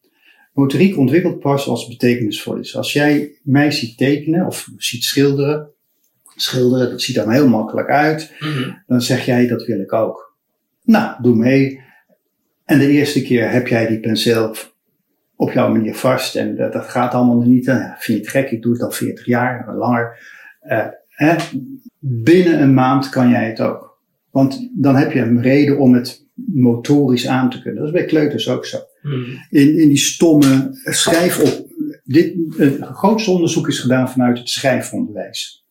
[0.53, 2.75] Motoriek ontwikkelt pas als het betekenisvol is.
[2.75, 5.69] Als jij mij ziet tekenen of ziet schilderen,
[6.35, 8.71] schilderen, dat ziet er heel makkelijk uit, Mhm.
[8.87, 10.37] dan zeg jij dat wil ik ook.
[10.83, 11.81] Nou, doe mee.
[12.65, 14.55] En de eerste keer heb jij die penseel
[15.35, 17.65] op jouw manier vast en dat, dat gaat allemaal niet.
[17.65, 20.17] Dan vind je het gek, ik doe het al 40 jaar, langer.
[20.59, 21.35] Eh, hè?
[21.99, 23.88] Binnen een maand kan jij het ook.
[24.31, 27.79] Want dan heb je een reden om het motorisch aan te kunnen.
[27.83, 28.77] Dat is bij kleuters ook zo.
[29.01, 29.15] Mhm.
[29.49, 31.67] In, in die stomme schrijf op.
[32.03, 35.65] Dit, het grootste onderzoek is gedaan vanuit het schrijfonderwijs.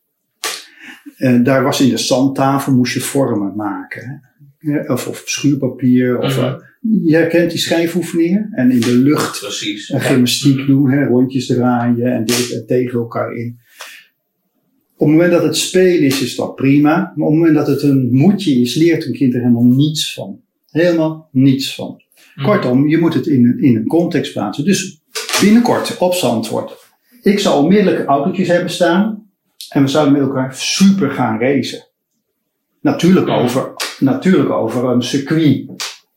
[1.17, 4.21] Eh, daar was in de zandtafel, moest je vormen maken.
[4.57, 4.91] Hè?
[4.93, 6.19] Of, of schuurpapier.
[6.19, 6.45] Of, Mhm.
[6.45, 6.55] eh,
[7.05, 8.49] je herkent die schrijfoefeningen.
[8.51, 9.89] En in de lucht Precies.
[9.89, 13.59] en gymnastiek doen, hè, rondjes draaien en dit en tegen elkaar in.
[14.99, 16.95] Op het moment dat het spelen is, is dat prima.
[17.15, 20.13] Maar op het moment dat het een moedje is, leert een kind er helemaal niets
[20.13, 20.39] van.
[20.69, 22.01] Helemaal niets van.
[22.35, 22.47] Mhm.
[22.47, 24.63] Kortom, je moet het in, een- in een context plaatsen.
[24.65, 24.99] Dus
[25.41, 26.87] binnenkort op Zandvoort.
[27.21, 29.29] Ik zou onmiddellijk autootjes hebben staan.
[29.69, 31.87] En we zouden met elkaar super gaan racen.
[32.81, 33.35] Natuurlijk Mhm.
[33.39, 35.65] over, natuurlijk over een circuit.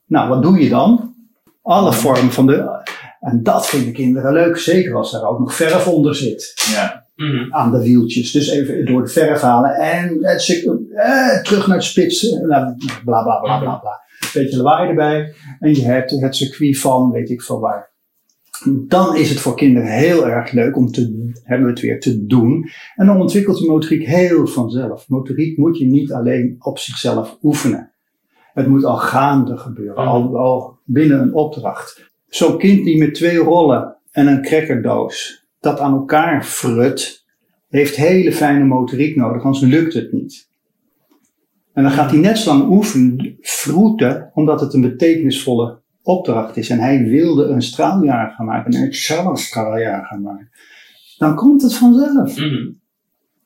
[0.06, 1.14] Nou, wat doe je dan?
[1.62, 2.80] Alle vormen van de.
[3.20, 7.01] En dat vinden kinderen leuk, zeker als daar ook nog verf onder zit Ja.
[7.22, 7.54] Mhm.
[7.54, 8.30] aan de wieltjes.
[8.32, 12.30] Dus even door de verf halen en het, eh, terug naar het spits.
[12.30, 14.00] eh, nou, bla bla bla bla bla.
[14.20, 15.34] Een beetje lawaai erbij.
[15.58, 17.90] En je hebt het circuit van weet ik veel waar.
[18.88, 22.26] Dan is het voor kinderen heel erg leuk om te, hebben we het weer te
[22.26, 22.68] doen.
[22.94, 25.08] En dan ontwikkelt die motoriek heel vanzelf.
[25.08, 27.92] Motoriek moet je niet alleen op zichzelf oefenen.
[28.54, 32.10] Het moet al gaande gebeuren, al, al binnen een opdracht.
[32.28, 37.26] Zo'n kind die met twee rollen en een crackerdoos dat aan elkaar frut,
[37.68, 40.48] heeft hele fijne motoriek nodig, anders lukt het niet.
[41.72, 46.70] En dan gaat hij net zo lang oefenen, vroeten, omdat het een betekenisvolle opdracht is.
[46.70, 50.50] En hij wilde een straaljaar gaan maken en ik zal een straaljaar gaan maken.
[51.18, 52.36] Dan komt het vanzelf.
[52.36, 52.70] Mhm.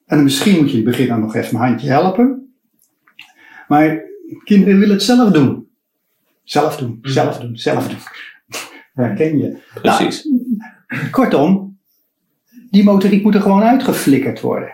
[0.07, 2.55] En misschien moet je in het begin dan nog even een handje helpen.
[3.69, 4.01] Maar
[4.45, 5.69] kinderen willen het zelf doen.
[6.45, 7.11] Zelf doen, Mhm.
[7.13, 7.99] zelf doen, zelf doen.
[9.05, 9.59] Herken je?
[9.75, 10.25] Precies.
[10.25, 11.76] Nou, kortom,
[12.77, 14.69] die motoriek moet er gewoon uitgeflikkerd worden.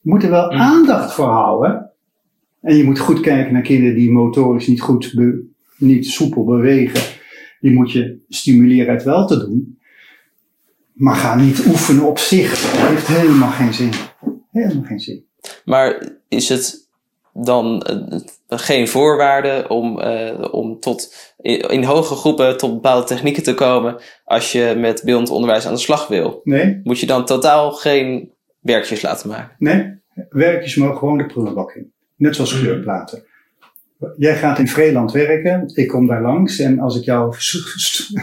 [0.00, 0.60] Je moet er wel Mhm.
[0.60, 1.90] aandacht voor houden.
[2.60, 5.14] En je moet goed kijken naar kinderen die motorisch niet goed,
[5.76, 7.00] niet soepel bewegen.
[7.60, 9.78] Die moet je stimuleren het wel te doen.
[10.92, 12.60] Maar ga niet oefenen op zich.
[12.60, 13.90] Dat heeft helemaal geen zin.
[14.50, 15.24] Helemaal geen zin.
[15.64, 16.88] Maar is het
[17.32, 18.18] dan eh,
[18.48, 23.96] geen voorwaarde om, eh, om tot in, in hoge groepen tot bepaalde technieken te komen
[24.24, 26.40] als je met beeldend onderwijs aan de slag wil?
[26.44, 29.54] Nee, Moet je dan totaal geen werkjes laten maken?
[29.58, 29.96] nee.
[30.28, 31.92] Werkjes mogen gewoon de prullenbak in.
[32.16, 33.22] Net zoals kleurplaten.
[34.16, 37.34] Jij gaat in Vreeland werken, ik kom daar langs en als ik jou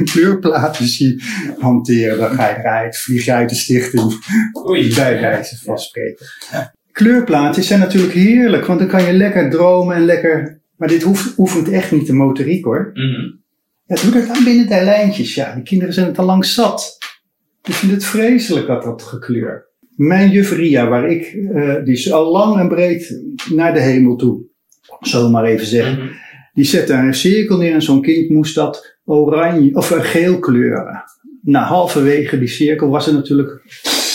[0.03, 1.23] kleurplaten zie
[1.59, 4.13] hanteren, dan ga je eruit, vlieg je uit de stichting.
[4.69, 4.95] Oei.
[4.95, 6.25] Bij wijze van spreken.
[6.91, 10.59] Kleurplaatjes zijn natuurlijk heerlijk, want dan kan je lekker dromen en lekker.
[10.77, 12.91] Maar dit hoeft, oefent echt niet de motoriek hoor.
[12.93, 13.41] Mm -hmm.
[13.85, 15.35] ja, doe dat aan binnen de lijntjes.
[15.35, 16.97] Ja, die kinderen zijn het al lang zat.
[17.61, 19.67] Die vinden het vreselijk dat dat gekleur.
[19.95, 21.31] Mijn juf Ria, waar ik,
[21.83, 24.43] die is al lang en breed naar de hemel toe.
[25.01, 26.11] Zo maar even zeggen.
[26.53, 31.03] Die zette een cirkel neer en zo'n kind moest dat oranje of geel kleuren.
[31.41, 33.61] Na halverwege die cirkel was het natuurlijk,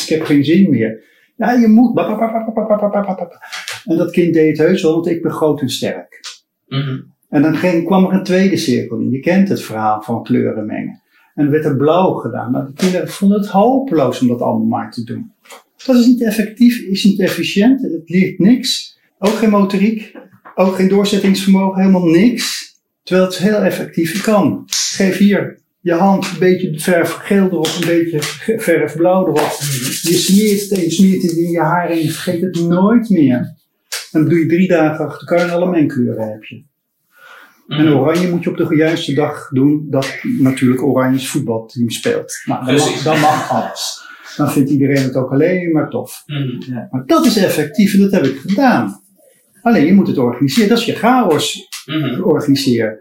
[0.02, 1.04] ik heb geen zin meer.
[1.36, 1.94] Ja, je moet.
[3.84, 6.29] En dat kind deed het heus wel, want ik ben groot en sterk.
[6.70, 7.00] Mhm.
[7.28, 9.10] En dan ging, kwam er een tweede cirkel in.
[9.10, 11.00] Je kent het verhaal van kleuren mengen.
[11.34, 12.52] En er werd er blauw gedaan.
[12.52, 15.32] Nou, de kinderen vonden het hopeloos om dat allemaal maar te doen.
[15.86, 17.82] Dat is niet effectief, is niet efficiënt.
[17.82, 18.98] Het leert niks.
[19.18, 20.16] Ook geen motoriek.
[20.54, 21.80] Ook geen doorzettingsvermogen.
[21.80, 22.74] Helemaal niks.
[23.02, 24.62] Terwijl het heel effectief kan.
[24.66, 28.18] Geef hier je hand een beetje verf geel erop, een beetje
[28.56, 29.56] verf blauw erop.
[30.02, 33.08] Je smeert het en je smeert het in je haar en je vergeet het nooit
[33.08, 33.58] meer.
[34.12, 35.76] Dan doe je drie dagen achter elkaar en alle
[36.30, 36.62] heb je.
[37.68, 37.94] En Mhm.
[37.96, 42.32] oranje moet je op de juiste dag doen dat natuurlijk Oranje's voetbalteam speelt.
[42.44, 44.08] Nou, dan, mag, dan mag alles.
[44.36, 46.22] Dan vindt iedereen het ook alleen maar tof.
[46.26, 46.80] Mhm.
[46.90, 49.02] Maar dat is effectief en dat heb ik gedaan.
[49.62, 50.68] Alleen je moet het organiseren.
[50.68, 52.22] Dat is je chaos Mhm.
[52.22, 52.98] organiseren.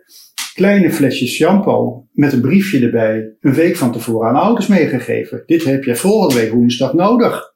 [0.54, 3.34] Kleine flesjes shampoo met een briefje erbij.
[3.42, 5.44] Een week van tevoren aan ouders meegegeven.
[5.46, 7.54] Dit heb je volgende week woensdag nodig.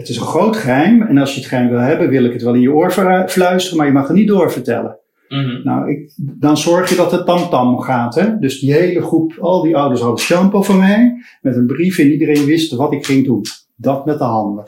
[0.00, 1.02] Het is een groot geheim.
[1.02, 2.90] En als je het geheim wil hebben, wil ik het wel in je oor
[3.28, 3.76] fluisteren.
[3.76, 4.98] Maar je mag het niet doorvertellen.
[5.28, 5.60] Mhm.
[5.64, 8.14] Nou, ik, dan zorg je dat het tamtam gaat.
[8.14, 8.38] Hè?
[8.38, 11.22] Dus die hele groep, al die ouders hadden shampoo van mij.
[11.40, 13.42] Met een brief en iedereen wist wat ik ging doen.
[13.76, 14.64] Dat met de handen.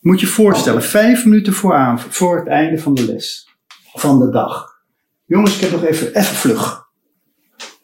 [0.00, 3.48] Moet je voorstellen, vijf minuten voor, aan, voor het einde van de les,
[3.94, 4.66] van de dag.
[5.26, 6.82] Jongens, ik heb nog even, even vlug.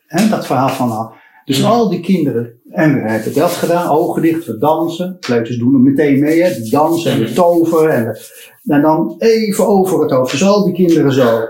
[0.07, 1.15] Hè, dat verhaal van al.
[1.45, 5.17] Dus al die kinderen, en we hebben dat gedaan, ogen dicht, we dansen.
[5.21, 7.95] Kleuters doen er meteen mee, hè, de dansen en de toveren.
[7.95, 8.17] En,
[8.65, 10.31] en dan even over het hoofd.
[10.31, 11.41] Dus al die kinderen zo.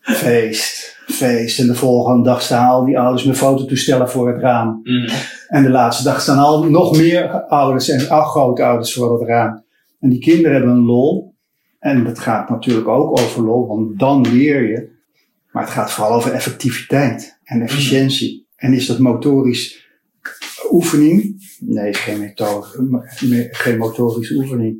[0.00, 1.58] Feest, feest.
[1.58, 4.80] En de volgende dag staan al die ouders met fototoestellen voor het raam.
[4.82, 5.14] Mhm.
[5.48, 9.64] En de laatste dag staan al nog meer ouders en grootouders voor het raam.
[10.00, 11.34] En die kinderen hebben een lol.
[11.78, 14.94] En dat gaat natuurlijk ook over lol, want dan leer je.
[15.52, 18.45] Maar het gaat vooral over effectiviteit en efficiëntie.
[18.56, 19.84] En is dat motorisch
[20.70, 21.44] oefening?
[21.60, 22.66] Nee, geen, methode,
[23.50, 24.76] geen motorische oefening.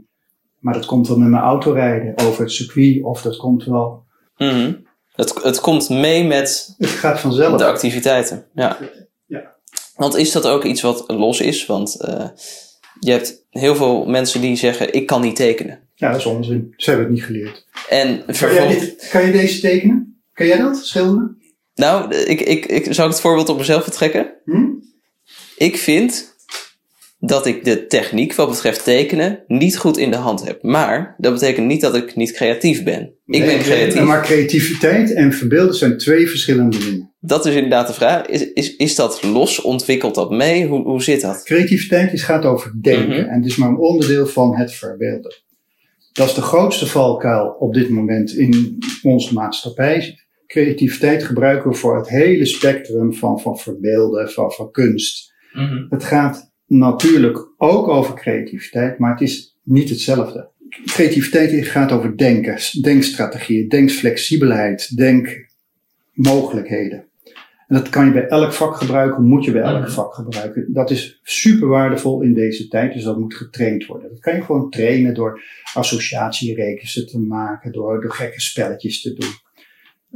[0.58, 3.02] Maar dat komt wel met mijn autorijden over het circuit.
[3.02, 4.04] Of dat komt wel...
[4.36, 4.72] Mhm.
[5.12, 7.58] Het, het komt mee met Het gaat vanzelf.
[7.58, 8.46] de activiteiten.
[8.54, 8.78] Ja.
[9.26, 9.54] Ja.
[9.96, 11.66] Want is dat ook iets wat los is?
[11.66, 12.28] Want eh,
[13.00, 15.80] je hebt heel veel mensen die zeggen: Ik kan niet tekenen.
[15.94, 16.74] Ja, dat is onzin.
[16.76, 17.66] Ze hebben het niet geleerd.
[17.88, 18.78] En Kan jij, vervolgens.
[18.80, 20.20] dit, kan je deze tekenen?
[20.32, 21.38] Kan jij dat schilderen?
[21.76, 24.34] Nou, ik, ik, ik zou ik het voorbeeld op mezelf betrekken.
[24.44, 24.64] Hm?
[25.56, 26.34] Ik vind
[27.18, 30.62] dat ik de techniek wat betreft tekenen niet goed in de hand heb.
[30.62, 33.14] Maar dat betekent niet dat ik niet creatief ben.
[33.26, 34.02] Ik ben creatief.
[34.02, 37.14] Maar creativiteit en verbeelden zijn twee verschillende dingen.
[37.20, 38.26] Dat is inderdaad de vraag.
[38.26, 39.60] Is, is, is dat los?
[39.60, 40.66] Ontwikkelt dat mee?
[40.66, 41.42] Hoe, hoe zit dat?
[41.44, 43.28] Creativiteit is, gaat over denken Mhm.
[43.28, 45.34] en het is maar een onderdeel van het verbeelden.
[46.12, 50.18] Dat is de grootste valkuil op dit moment in onze maatschappij.
[50.46, 55.34] Creativiteit gebruiken we voor het hele spectrum van, van verbeelden, van, van kunst.
[55.90, 60.50] Het gaat natuurlijk ook over creativiteit, maar het is niet hetzelfde.
[60.84, 64.96] Creativiteit gaat over denken, denkstrategieën, denkflexibelheid,
[66.14, 67.04] denkmogelijkheden.
[67.68, 69.90] En dat kan je bij elk vak gebruiken, moet je bij elk Mhm.
[69.90, 70.72] vak gebruiken.
[70.72, 74.10] Dat is super waardevol in deze tijd, dus dat moet getraind worden.
[74.10, 75.42] Dat kan je gewoon trainen door
[75.74, 79.28] associatierekens te maken, door, door gekke spelletjes te doen.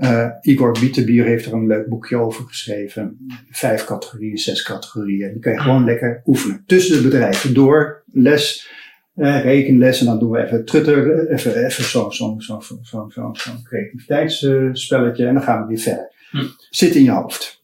[0.01, 3.27] Eh, Igor Bietenbier heeft er een leuk boekje over geschreven.
[3.51, 5.33] Vijf categorieën, zes categorieën.
[5.33, 6.63] Die kan je gewoon lekker oefenen.
[6.67, 8.71] Tussen de bedrijven door les,
[9.15, 10.01] eh, rekenles.
[10.01, 13.51] En dan doen we even trutter, even, even zo'n zo, zo, zo, zo, zo, zo
[13.65, 15.27] creativiteitsspelletje.
[15.27, 16.13] En dan gaan we weer verder.
[16.31, 16.47] Hm.
[16.71, 17.63] Zit in je hoofd.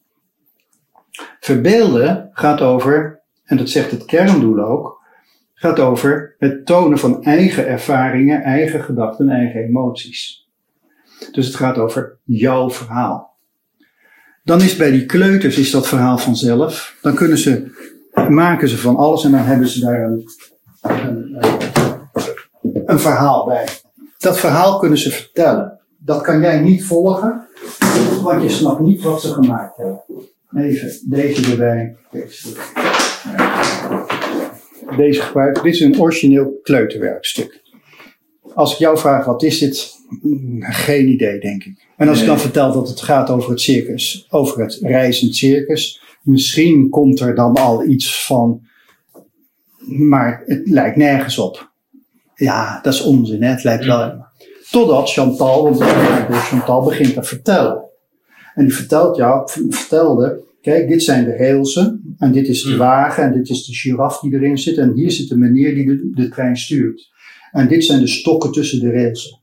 [1.40, 5.00] Verbeelden gaat over, en dat zegt het kerndoel ook,
[5.54, 10.45] gaat over het tonen van eigen ervaringen, eigen gedachten, eigen emoties.
[11.32, 13.36] Dus het gaat over jouw verhaal.
[14.44, 16.96] Dan is bij die kleuters is dat verhaal vanzelf.
[17.02, 17.70] Dan kunnen ze,
[18.28, 20.28] maken ze van alles en dan hebben ze daar een,
[22.86, 23.68] een, verhaal bij.
[24.18, 25.80] Dat verhaal kunnen ze vertellen.
[25.98, 27.46] Dat kan jij niet volgen,
[28.22, 30.00] want je snapt niet wat ze gemaakt hebben.
[30.56, 31.96] Even deze erbij.
[32.10, 32.48] Deze.
[34.96, 37.64] Dit is een origineel kleuterwerkstuk.
[38.56, 41.86] Als ik jou vraag wat is dit, Mm, geen idee denk ik.
[41.96, 46.00] En als ik dan vertel dat het gaat over het circus, over het reizend circus,
[46.22, 48.60] misschien komt er dan al iets van,
[49.86, 51.70] maar het lijkt nergens op.
[52.34, 53.50] Ja, dat is onzin, hè?
[53.50, 54.24] het lijkt wel.
[54.70, 55.78] Totdat Chantal, want
[56.28, 57.84] door Chantal begint te vertellen.
[58.54, 63.24] En die vertelt jou, vertelde, kijk, dit zijn de railsen, en dit is de wagen,
[63.24, 66.10] en dit is de giraf die erin zit, en hier zit de meneer die de,
[66.14, 67.10] de trein stuurt.
[67.56, 69.40] En dit zijn de stokken tussen de railsen.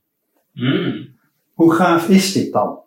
[1.54, 2.78] Hoe gaaf is dit dan?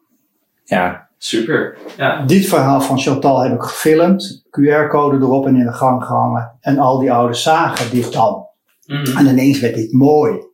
[0.64, 1.78] Ja, super.
[1.98, 2.26] Ja.
[2.26, 6.58] Dit verhaal van Chantal heb ik gefilmd, QR-code erop en in de gang gehangen.
[6.60, 8.46] En al die ouders zagen dit dan.
[8.86, 9.18] Mhm.
[9.18, 10.46] En ineens werd dit mooi.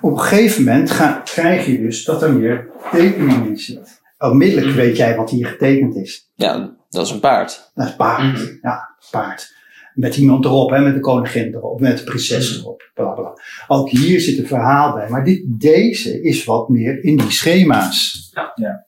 [0.00, 4.02] Op een gegeven moment ga, krijg je dus dat er meer tekening in zit.
[4.18, 4.76] Onmiddellijk Mhm.
[4.76, 6.30] weet jij wat hier getekend is.
[6.34, 7.70] Ja, dat is een paard.
[7.74, 8.58] Dat is paard.
[8.62, 9.54] Ja, paard.
[9.94, 12.60] Met iemand erop, hè, met de koningin erop, met de prinses Mhm.
[12.64, 12.90] erop.
[12.94, 13.32] Bla bla.
[13.68, 15.08] Ook hier zit een verhaal bij.
[15.08, 18.30] Maar dit, deze is wat meer in die schema's.
[18.34, 18.52] Ja.
[18.54, 18.86] Ja.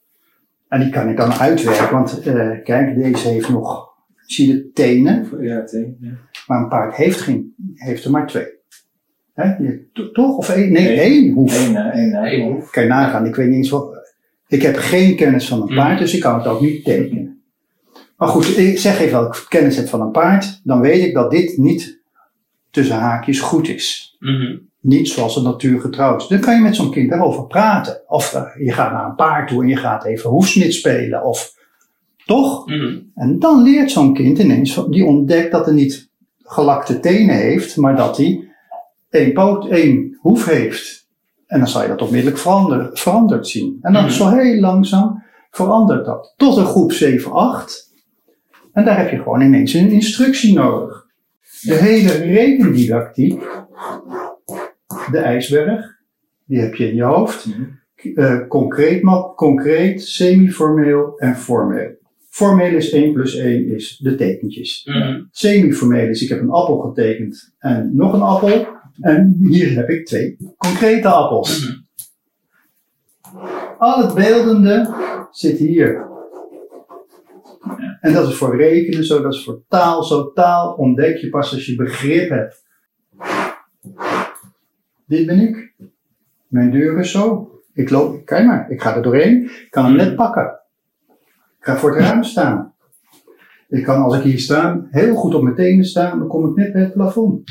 [0.69, 3.88] En die kan ik dan uitwerken, want eh, kijk, deze heeft nog,
[4.27, 5.29] zie je de tenen?
[5.40, 6.19] Ja, teken.
[6.47, 8.47] Maar een paard heeft, geen, heeft er maar twee.
[9.35, 9.45] Hè?
[9.57, 10.37] Je- to- toch?
[10.37, 10.73] Of één?
[10.73, 10.99] Nee, Eén.
[10.99, 11.66] één hoef.
[11.69, 12.12] Eén, eh, één,
[12.59, 12.71] eh.
[12.71, 13.95] Kan je nagaan, ik weet niet eens wat.
[14.49, 16.01] Ik heb geen kennis van een paard, Mhm.
[16.03, 17.36] dus ik kan het ook niet tekenen.
[18.17, 21.15] Maar goed, ik zeg even dat ik kennis heb van een paard, dan weet ik
[21.15, 22.01] dat dit niet
[22.71, 24.17] tussen haakjes goed is.
[24.19, 24.57] Mhm.
[24.81, 26.27] Niet zoals het natuurgetrouw is.
[26.27, 28.01] Dan kan je met zo'n kind daarover praten.
[28.07, 31.25] Of eh, je gaat naar een paard toe en je gaat even hoefsnit spelen.
[31.25, 31.55] Of
[32.27, 32.67] toch?
[32.67, 32.99] Mhm.
[33.15, 36.11] En dan leert zo'n kind ineens, die ontdekt dat hij niet
[36.43, 38.49] gelakte tenen heeft, maar dat hij
[39.11, 41.07] één poot, één hoef heeft.
[41.47, 43.79] En dan zal je dat onmiddellijk verander, veranderd zien.
[43.81, 44.13] En dan Mhm.
[44.13, 46.35] zo heel langzaam verandert dat.
[46.37, 47.86] Tot een groep 7, 8.
[48.77, 51.07] En daar heb je gewoon ineens een instructie nodig.
[51.61, 53.43] De hele rekendidactiek
[55.11, 55.97] de ijsberg.
[56.45, 57.47] Die heb je in je hoofd.
[58.15, 59.03] Eh, concreet,
[59.37, 61.91] concreet, semi-formeel en formeel.
[62.29, 64.85] Formeel is 1 plus 1 is de tekentjes.
[64.85, 65.23] Mhm.
[65.31, 68.67] Semi-formeel is ik heb een appel getekend en nog een appel.
[69.01, 71.65] En hier heb ik twee concrete appels.
[71.65, 71.79] Mhm.
[73.79, 74.95] Al het beeldende
[75.31, 76.15] zit hier.
[78.07, 80.33] En dat is voor rekenen zo, dat is voor taal zo.
[80.33, 82.64] Taal ontdek je pas als je begrip hebt.
[85.07, 85.75] Dit ben ik.
[86.47, 87.51] Mijn deur is zo.
[87.73, 89.45] Ik loop, kijk maar, ik ga er doorheen.
[89.45, 90.61] Ik kan hem net pakken.
[91.59, 92.75] Ik ga voor het raam staan.
[93.69, 96.57] Ik kan als ik hier sta, heel goed op mijn tenen staan, dan kom ik
[96.57, 97.51] net bij het plafond.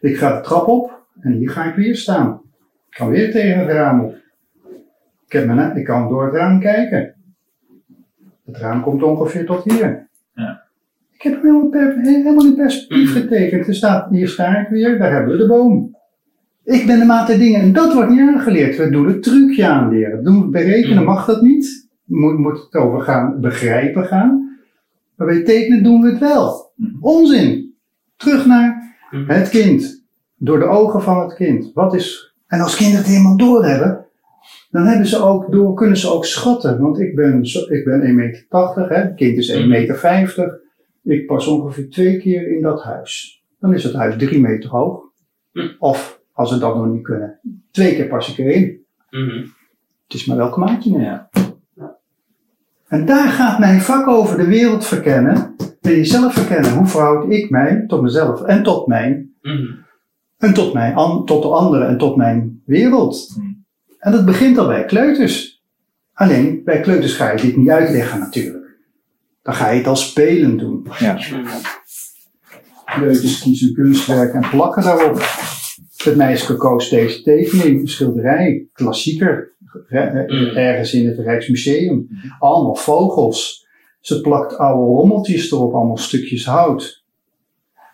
[0.00, 2.42] Ik ga de trap op en hier ga ik weer staan.
[2.90, 4.14] Ik kan weer tegen het raam op.
[5.26, 7.21] Ik, heb mijn, ik kan door het raam kijken.
[8.44, 10.08] Het raam komt ongeveer tot hier.
[10.34, 10.62] Ja.
[11.12, 13.66] Ik heb hem helemaal, per- helemaal in perspectief getekend.
[13.66, 15.96] Er staat, hier sta ik weer, daar hebben we de boom.
[16.64, 18.76] Ik ben de maat der dingen en dat wordt niet aangeleerd.
[18.76, 20.24] We doen het trucje aanleren.
[20.24, 21.04] Doen, berekenen Mm.
[21.04, 21.88] mag dat niet.
[22.04, 24.58] Moet, moet het over gaan begrijpen gaan.
[25.16, 26.72] Maar bij tekenen doen we het wel.
[26.76, 26.96] Mm.
[27.00, 27.74] Onzin.
[28.16, 30.04] Terug naar het kind.
[30.36, 31.70] Door de ogen van het kind.
[31.74, 32.34] Wat is...
[32.46, 34.06] En als kinderen het helemaal doorhebben,
[34.72, 36.80] dan hebben ze ook door, kunnen ze ook schatten.
[36.80, 38.94] Want ik ben, ik ben 1,80 meter, hè.
[38.96, 40.60] het kind is 1,50 meter.
[41.02, 43.42] Ik pas ongeveer twee keer in dat huis.
[43.58, 45.00] Dan is het huis 3 meter hoog.
[45.52, 45.68] Hm.
[45.78, 48.84] Of, als we dat nog niet kunnen, twee keer pas ik erin.
[49.10, 49.38] Mhm.
[50.04, 51.52] Het is maar welke maat je neemt.
[51.74, 51.96] Ja.
[52.88, 55.54] En daar gaat mijn vak over de wereld verkennen.
[55.80, 56.72] En jezelf verkennen.
[56.72, 59.66] Hoe verhoud ik mij tot mezelf en tot mijn Mhm.
[60.38, 63.36] en tot, mijn, an- tot de anderen en tot mijn wereld.
[64.02, 65.62] En dat begint al bij kleuters.
[66.12, 68.76] Alleen, bij kleuters ga je dit niet uitleggen natuurlijk.
[69.42, 70.86] Dan ga je het als spelen doen.
[70.98, 71.18] Ja.
[72.84, 75.22] Kleuters kiezen een kunstwerk en plakken daarop.
[75.96, 79.52] Het meisje koos deze tekening, een schilderij, klassieker,
[79.86, 80.56] hè, Mm.
[80.56, 82.08] ergens in het Rijksmuseum.
[82.38, 83.66] Allemaal vogels.
[84.00, 87.04] Ze plakt oude rommeltjes erop, allemaal stukjes hout.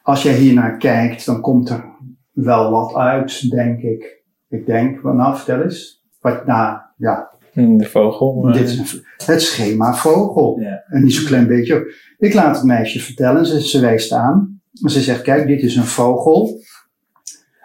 [0.03, 1.85] Als jij hier naar kijkt, dan komt er
[2.33, 4.23] wel wat uit, denk ik.
[4.49, 5.98] Ik denk, nou, vertel eens.
[6.21, 8.47] Wat, nou, ja, De vogel.
[8.49, 10.59] eh, dit is een- het schema vogel.
[10.61, 10.83] Ja.
[10.87, 11.95] En niet zo'n klein beetje.
[12.19, 14.61] Ik laat het meisje vertellen, ze, ze wijst aan.
[14.83, 16.61] En ze zegt, kijk, dit is een vogel.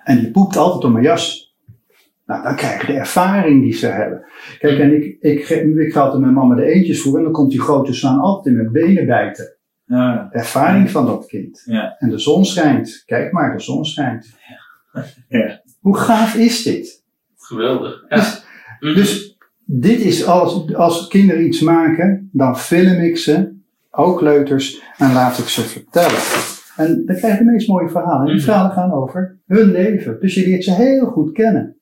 [0.04, 1.56] En die poept altijd op mijn jas.
[2.26, 4.26] Nou, dan krijg je de ervaring die ze hebben.
[4.60, 7.20] Kijk, en ik, ik, ge- ik ga altijd met mama de eentjes voeren.
[7.20, 9.58] En dan komt die grote zwaan altijd in mijn benen bijten.
[9.86, 10.28] Ja.
[10.32, 11.62] De ervaring van dat kind.
[11.66, 11.96] Ja.
[12.00, 13.04] En de zon schijnt.
[13.06, 14.34] Kijk maar, de zon schijnt.
[15.30, 15.62] Ja.
[15.80, 17.04] Hoe gaaf is dit?
[17.38, 18.06] Geweldig.
[18.10, 18.24] Ja.
[18.84, 18.96] Mhm.
[18.96, 23.52] Dus dit is als, als kinderen iets maken, dan film ik ze,
[23.92, 26.20] ook leuters, en laat ik ze vertellen.
[26.76, 28.20] En dan krijg je de meest mooie verhalen.
[28.20, 28.44] En die Mhm.
[28.44, 30.18] verhalen gaan over hun leven.
[30.20, 31.76] Dus je leert ze heel goed kennen.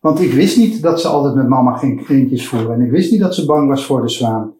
[0.00, 2.74] Want ik wist niet dat ze altijd met mama ging kindjes voeren.
[2.74, 4.54] En ik wist niet dat ze bang was voor de zwaan.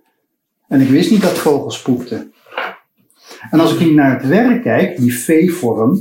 [0.69, 2.33] En ik wist niet dat vogels poepten.
[3.51, 5.99] En als ik hier naar het werk kijk, die V-vorm,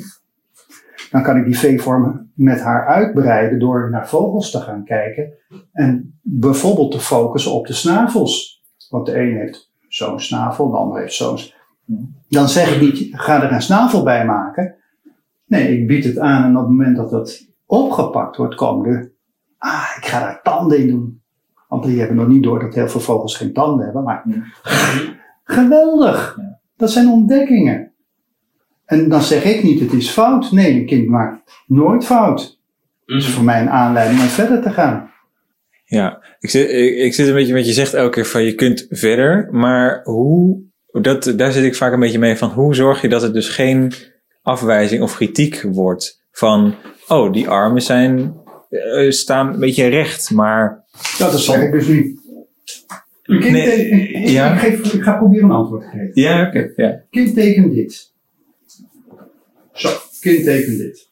[1.11, 5.33] dan kan ik die V-vorm met haar uitbreiden door naar vogels te gaan kijken.
[5.71, 8.63] En bijvoorbeeld te focussen op de snavels.
[8.89, 11.39] Want de een heeft zo'n snavel, de ander heeft zo'n.
[12.29, 14.75] Dan zeg ik niet, ga er een snavel bij maken.
[15.45, 19.11] Nee, ik bied het aan en op het moment dat het opgepakt wordt, komen er.
[19.57, 21.21] Ah, ik ga daar tanden in doen.
[21.67, 24.03] Want die hebben nog niet door dat heel veel vogels geen tanden hebben.
[24.03, 24.23] Maar
[25.43, 26.39] geweldig!
[26.77, 27.91] Dat zijn ontdekkingen.
[28.85, 30.51] En dan zeg ik niet, het is fout.
[30.51, 32.59] Nee, een kind maakt nooit fout.
[33.05, 33.33] Dat is Mhm.
[33.33, 35.11] voor mij een aanleiding om verder te gaan.
[35.85, 38.55] Ja, ik zit, ik, ik zit een beetje met je zegt elke keer van je
[38.55, 40.59] kunt verder, maar hoe,
[40.91, 43.49] dat, daar zit ik vaak een beetje mee van hoe zorg je dat het dus
[43.49, 43.91] geen
[44.41, 46.75] afwijzing of kritiek wordt van,
[47.07, 48.33] oh, die armen zijn,
[48.69, 50.83] eh, staan een beetje recht, maar
[51.17, 52.19] dat zeg ik dus niet.
[53.23, 54.53] Een kind Nee, teken- ik, ja.
[54.53, 56.11] ik, geef, ik ga proberen een antwoord te geven.
[56.13, 57.01] ja, oké, ja.
[57.09, 58.13] Kind tekent dit.
[59.75, 59.89] Zo,
[60.21, 61.09] kind tekent dit.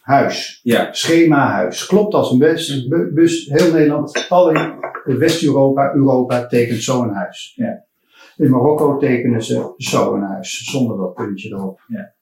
[0.00, 0.60] Huis.
[0.62, 0.92] Ja.
[0.92, 1.86] Schema huis.
[1.86, 2.86] Klopt als een bus.
[2.88, 7.52] Bu- bus heel Nederland, alle West-Europa, Europa tekent zo een huis.
[7.56, 7.84] Ja.
[8.36, 10.70] In Marokko tekenen ze zo een huis.
[10.70, 11.80] Zonder dat puntje erop.
[11.88, 12.12] Ja.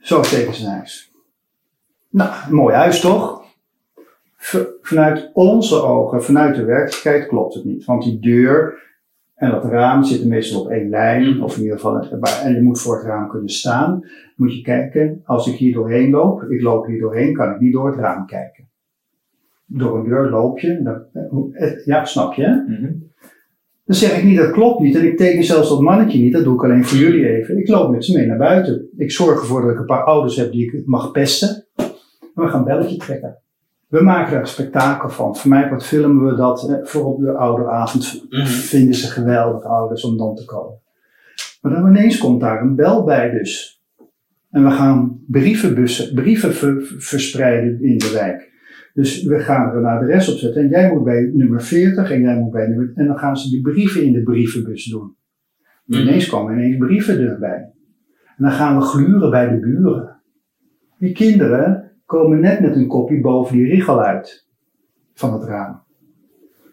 [0.00, 1.10] Zo tekenen ze een huis.
[2.10, 3.44] Nou, een mooi huis toch?
[4.82, 7.84] Vanuit onze ogen, vanuit de werkelijkheid klopt het niet.
[7.84, 8.80] Want die deur
[9.42, 11.42] en dat raam zitten meestal op één lijn.
[11.42, 12.06] Of in ieder geval,
[12.44, 14.04] en je moet voor het raam kunnen staan.
[14.36, 17.72] Moet je kijken, als ik hier doorheen loop, ik loop hier doorheen, kan ik niet
[17.72, 18.68] door het raam kijken.
[19.66, 22.64] Door een deur loop je, dan, eh, ja, snap je?
[22.68, 22.92] Mhm.
[23.84, 24.96] Dan zeg ik niet, dat klopt niet.
[24.96, 26.32] En ik teken zelfs dat mannetje niet.
[26.32, 27.58] Dat doe ik alleen voor jullie even.
[27.58, 28.88] Ik loop met ze mee naar buiten.
[28.96, 31.66] Ik zorg ervoor dat ik een paar ouders heb die ik mag pesten.
[32.34, 33.41] En we gaan belletje trekken.
[33.92, 35.36] We maken er een spektakel van.
[35.36, 38.26] Voor mij part filmen we dat eh, voor op de ouderavond.
[38.28, 38.44] Mhm.
[38.46, 40.78] Vinden ze geweldig, ouders, om dan te komen.
[41.60, 43.82] Maar dan ineens komt daar een bel bij dus.
[44.50, 48.50] En we gaan brievenbussen, brieven ver- verspreiden in de wijk.
[48.94, 50.62] Dus we gaan er een adres op zetten.
[50.62, 52.92] En jij moet bij nummer 40 en jij moet bij nummer...
[52.94, 55.16] En dan gaan ze die brieven in de brievenbus doen.
[55.62, 56.00] En Mhm.
[56.00, 57.72] Ineens komen ineens brieven erbij.
[58.36, 60.20] En dan gaan we gluren bij de buren.
[60.98, 64.46] Die kinderen komen net met een kopje boven die richel uit.
[65.14, 65.82] Van het raam.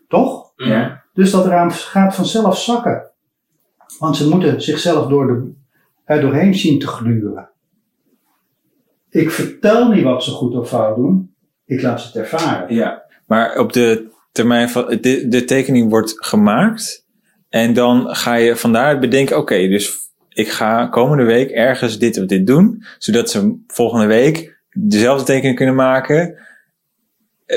[0.08, 0.52] Toch?
[0.56, 1.04] Ja.
[1.14, 3.12] Dus dat raam gaat vanzelf zakken.
[4.00, 5.52] Want ze moeten zichzelf door de,
[6.04, 7.50] er doorheen zien te gluren.
[9.10, 11.34] Ik vertel niet wat ze goed of fout doen.
[11.66, 12.76] Ik laat ze het ervaren.
[12.76, 17.06] Ja, maar op de termijn van de, de tekening wordt gemaakt
[17.50, 19.98] en dan ga je vandaar bedenken, oké, dus
[20.30, 25.56] ik ga komende week ergens dit of dit doen, zodat ze volgende week dezelfde tekening
[25.56, 26.36] kunnen maken,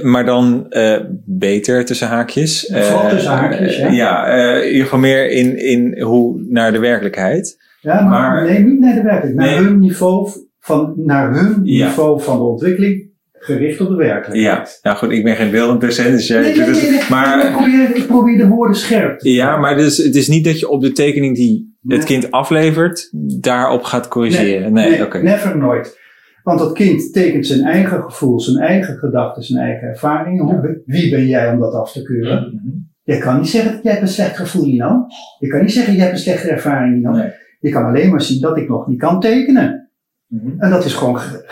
[0.03, 2.68] maar dan eh, beter tussen haakjes.
[2.73, 3.91] Vooral Eh, tussen haakjes, ja.
[3.91, 7.57] ja, eh, in ieder geval meer in, in hoe naar de werkelijkheid.
[7.81, 9.35] Ja, maar, Maar- nee, niet naar de werkelijkheid.
[9.53, 9.68] Naar Nee.
[9.70, 10.29] hun niveau
[10.61, 11.87] van, naar hun Ja.
[11.87, 14.79] niveau van de ontwikkeling gericht op de Ja, werkelijkheid.
[14.83, 17.11] nou goed, ik ben geen beeldend docent, dus jij Nee, nee, doet het- nee, nee.
[17.11, 20.45] maar ik, probeer, ik probeer de woorden scherp te Ja, maar dus, het is niet
[20.45, 23.09] dat je op de tekening die het kind aflevert,
[23.41, 24.73] daarop gaat corrigeren.
[24.73, 25.23] Nee, oké.
[25.23, 26.01] never nooit.
[26.43, 30.61] Want dat kind tekent zijn eigen gevoel, zijn eigen gedachten, zijn eigen ervaringen.
[30.61, 32.53] Ben- wie ben jij om dat af te keuren?
[32.55, 32.76] Mhm.
[33.03, 35.07] Je kan niet zeggen dat jij hebt een slecht gevoel, Nino.
[35.38, 37.11] Je kan niet zeggen, jij hebt een slechte ervaring, Nino.
[37.11, 37.30] Nee.
[37.61, 39.90] Je kan alleen maar zien dat ik nog niet kan tekenen.
[40.26, 40.51] Mhm.
[40.61, 41.45] En dat is gewoon ge-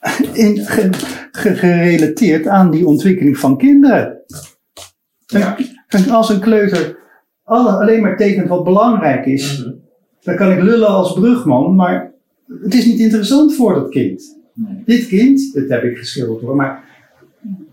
[0.00, 0.88] ge- in, ge-
[1.32, 4.22] ge- gerelateerd aan die ontwikkeling van kinderen.
[5.26, 5.56] Ja.
[5.88, 6.96] En als een kleuter
[7.42, 9.74] alle, alleen maar tekent wat belangrijk is, Mhm.
[10.20, 12.13] dan kan ik lullen als brugman, maar
[12.62, 14.38] het is niet interessant voor dat kind.
[14.54, 14.82] Nee.
[14.84, 16.84] Dit kind, dit heb ik geschilderd hoor, maar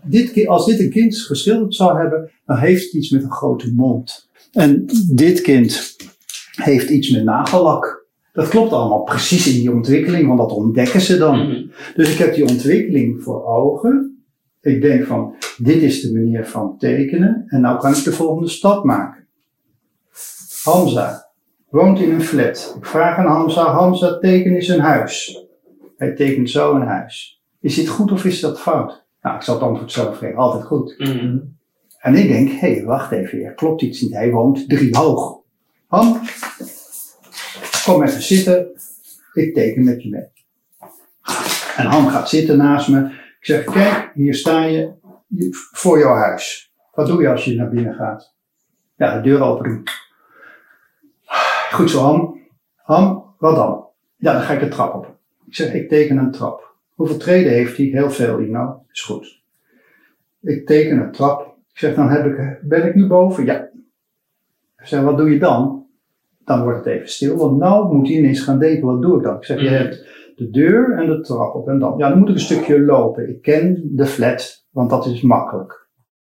[0.02, 3.72] dit, als dit een kind geschilderd zou hebben, dan heeft het iets met een grote
[3.74, 4.30] mond.
[4.52, 5.96] En dit kind
[6.50, 8.06] heeft iets met nagellak.
[8.32, 11.38] Dat klopt allemaal precies in die ontwikkeling, want dat ontdekken ze dan.
[11.38, 11.66] Mhm.
[11.94, 14.24] Dus ik heb die ontwikkeling voor ogen.
[14.60, 17.44] Ik denk van, dit is de manier van tekenen.
[17.46, 19.26] En nou kan ik de volgende stap maken.
[20.62, 21.31] Hamza
[21.72, 22.74] woont in een flat.
[22.78, 25.44] Ik vraag aan Hamza, Hamza, teken eens een huis.
[25.96, 27.42] Hij tekent zo een huis.
[27.60, 29.04] Is dit goed of is dat fout?
[29.22, 30.36] Nou, ik zal het antwoord zelf geven.
[30.36, 30.94] Altijd goed.
[30.98, 31.38] Mhm.
[31.98, 34.12] En ik denk, hé, hey, wacht even, hier klopt iets niet.
[34.12, 35.40] Hij woont drie hoog.
[35.86, 36.20] Ham,
[37.84, 38.66] kom even zitten.
[39.32, 40.26] Ik teken met je mee.
[41.76, 43.04] En Ham gaat zitten naast me.
[43.38, 44.92] Ik zeg, kijk, hier sta je
[45.72, 46.72] voor jouw huis.
[46.92, 48.34] Wat doe je als je naar binnen gaat?
[48.96, 49.82] Ja, de deur open doen.
[51.72, 52.40] Goed zo, Ham.
[52.76, 53.84] Ham, wat dan?
[54.16, 55.16] Ja, dan ga ik de trap op.
[55.46, 56.74] Ik zeg, ik teken een trap.
[56.94, 57.86] Hoeveel treden heeft hij?
[57.86, 58.84] Heel veel, Ino.
[58.92, 59.42] Is goed.
[60.40, 61.40] Ik teken een trap.
[61.72, 63.44] Ik zeg, dan heb ik, ben ik nu boven?
[63.44, 63.68] Ja.
[64.78, 65.86] Ik zeg, wat doe je dan?
[66.44, 69.22] Dan wordt het even stil, want nou moet hij ineens gaan denken, wat doe ik
[69.22, 69.36] dan?
[69.36, 69.74] Ik zeg, je Mhm.
[69.74, 70.06] hebt
[70.36, 73.28] de deur en de trap op en dan, ja, dan moet ik een stukje lopen.
[73.28, 75.88] Ik ken de flat, want dat is makkelijk.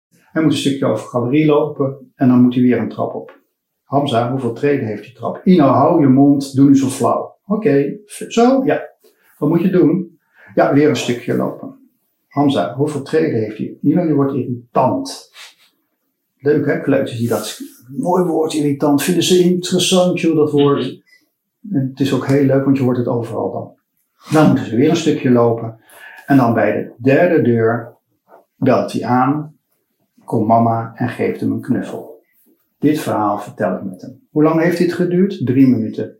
[0.09, 3.13] Hij moet een stukje over de galerie lopen en dan moet hij weer een trap
[3.13, 3.39] op.
[3.85, 5.41] Hamza, hoeveel treden heeft die trap?
[5.43, 7.37] Ino, hou je mond, doe niet zo flauw.
[7.45, 8.81] Oké, zo, ja.
[9.37, 10.19] Wat moet je doen?
[10.55, 11.89] Ja, weer een stukje lopen.
[12.27, 13.77] Hamza, hoeveel treden heeft hij?
[13.81, 15.31] Ino, je wordt irritant.
[16.37, 17.59] Leuk hè, kleuters die dat...
[17.87, 19.03] Mooi woord, irritant.
[19.03, 21.03] Vinden ze interessant, joh, dat woord.
[21.71, 23.73] En het is ook heel leuk, want je hoort het overal dan.
[24.31, 25.79] Dan moeten ze weer een stukje lopen.
[26.25, 27.97] En dan bij de derde deur
[28.55, 29.57] belt hij aan,
[30.23, 32.14] komt mama en geeft hem een knuffel.
[32.79, 34.27] Dit verhaal vertel ik met hem.
[34.31, 35.45] Hoe lang heeft dit geduurd?
[35.45, 36.17] Drie minuten.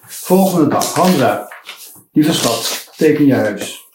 [0.00, 1.48] Volgende dag, Hamza,
[2.12, 3.88] lieve schat, teken je huis.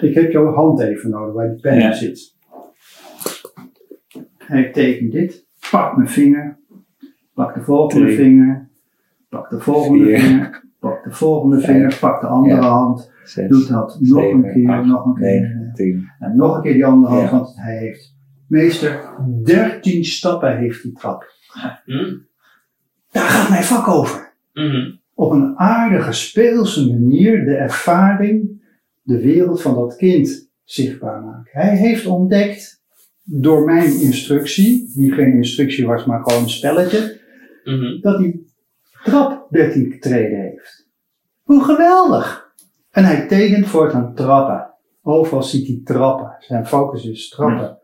[0.00, 1.92] Ik heb jouw hand even nodig waar die pen Ja.
[1.92, 2.34] zit.
[4.46, 6.58] En ik teken dit, pak mijn vinger,
[7.34, 8.16] pak de volgende Drie.
[8.16, 8.70] vinger,
[9.28, 10.18] pak de volgende Vier.
[10.18, 12.68] vinger, pak de volgende vinger, pak de andere Ja.
[12.68, 15.72] hand, Zes, doet dat nog een keer, acht, nog een keer.
[15.76, 16.12] negen.
[16.18, 17.36] En nog een keer die andere hand, Ja.
[17.36, 18.15] want hij heeft,
[18.48, 21.32] meester, 13 stappen heeft die trap.
[21.84, 22.14] Mhm.
[23.10, 24.32] Daar gaat mijn vak over.
[24.52, 24.94] Mhm.
[25.14, 28.64] Op een aardige, speelse manier de ervaring,
[29.02, 31.50] de wereld van dat kind zichtbaar maken.
[31.60, 32.82] Hij heeft ontdekt,
[33.28, 37.20] door mijn instructie, die geen instructie was, maar gewoon een spelletje,
[37.64, 38.00] Mhm.
[38.00, 38.46] dat die
[39.04, 40.88] trap 13 treden heeft.
[41.42, 42.54] Hoe geweldig!
[42.90, 44.70] En hij tekent voortaan trappen.
[45.02, 46.36] Overal ziet hij trappen.
[46.38, 47.78] Zijn focus is trappen.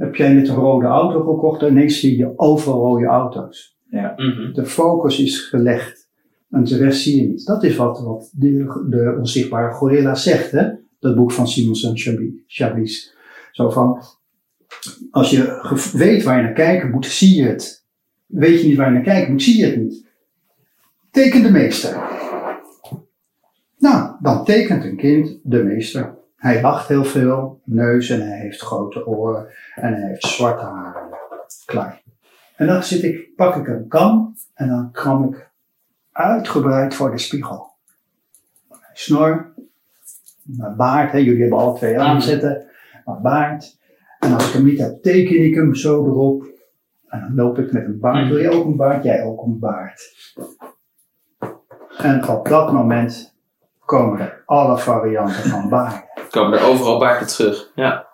[0.00, 3.76] Heb jij net een rode auto gekocht en ineens zie je overal rode auto's.
[3.90, 4.12] Ja.
[4.16, 4.52] Mhm.
[4.52, 6.08] De focus is gelegd.
[6.50, 7.46] En de rest zie je niet.
[7.46, 10.68] Dat is wat, wat de, de onzichtbare gorilla zegt, hè?
[10.98, 11.92] Dat boek van Simonson
[12.46, 13.14] Chablis.
[13.52, 14.02] Zo van,
[15.10, 17.84] als je weet waar je naar kijken moet, zie je het.
[18.26, 20.06] Weet je niet waar je naar kijken moet, zie je het niet.
[21.10, 22.02] Teken de meester.
[23.78, 26.18] Nou, dan tekent een kind de meester.
[26.40, 31.08] Hij lacht heel veel, neus en hij heeft grote oren en hij heeft zwarte haren.
[31.66, 32.02] Klaar.
[32.56, 35.50] En dan zit ik, pak ik een kam en dan kram ik
[36.12, 37.72] uitgebreid voor de spiegel.
[38.92, 39.52] Snor,
[40.42, 42.66] mijn baard, hè, jullie hebben alle twee aanzetten,
[43.04, 43.78] mijn baard.
[44.18, 46.44] En als ik hem niet heb, teken ik hem zo erop.
[47.08, 48.28] En dan loop ik met een baard.
[48.28, 49.04] Wil je ook een baard?
[49.04, 50.34] Jij ook een baard.
[51.98, 53.34] En op dat moment
[53.78, 56.09] komen er alle varianten van baarden.
[56.30, 57.70] Komen er overal baarden terug.
[57.74, 58.06] Ja.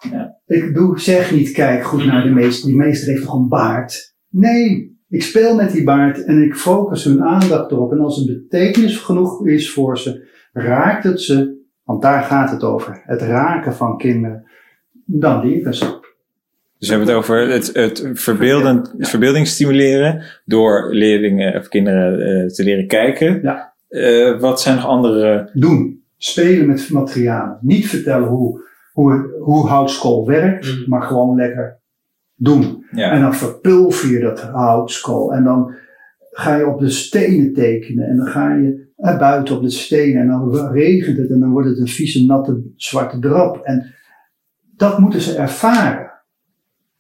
[0.47, 2.67] Ik doe, zeg niet, kijk goed naar de meester.
[2.67, 4.15] Die meester heeft toch een baard?
[4.29, 7.93] Nee, ik speel met die baard en ik focus hun aandacht erop.
[7.93, 12.63] En als het betekenis genoeg is voor ze, raakt het ze, want daar gaat het
[12.63, 13.03] over.
[13.07, 14.45] Het raken van kinderen.
[15.05, 16.05] Dan leren ze.
[16.79, 22.21] Dus we hebben het over het, het, verbeelden, het verbeelding stimuleren door leerlingen of kinderen
[22.21, 23.41] eh, te leren kijken.
[23.43, 23.75] Ja.
[23.89, 25.51] Eh, wat zijn nog andere...
[25.53, 26.05] Doen.
[26.17, 27.59] Spelen met materialen.
[27.61, 28.61] Niet vertellen hoe,
[28.93, 30.91] hoe, hoe houtskool werkt, Mhm.
[30.91, 31.81] maar gewoon lekker
[32.35, 32.87] doen.
[32.91, 33.11] Ja.
[33.11, 35.33] En dan verpulver je dat houtskool.
[35.33, 35.75] En dan
[36.31, 38.07] ga je op de stenen tekenen.
[38.09, 40.23] En dan ga je eh, buiten op de stenen.
[40.23, 41.31] En dan regent het.
[41.31, 43.61] En dan wordt het een vieze, natte, zwarte drap.
[43.65, 43.95] En
[44.77, 46.11] dat moeten ze ervaren.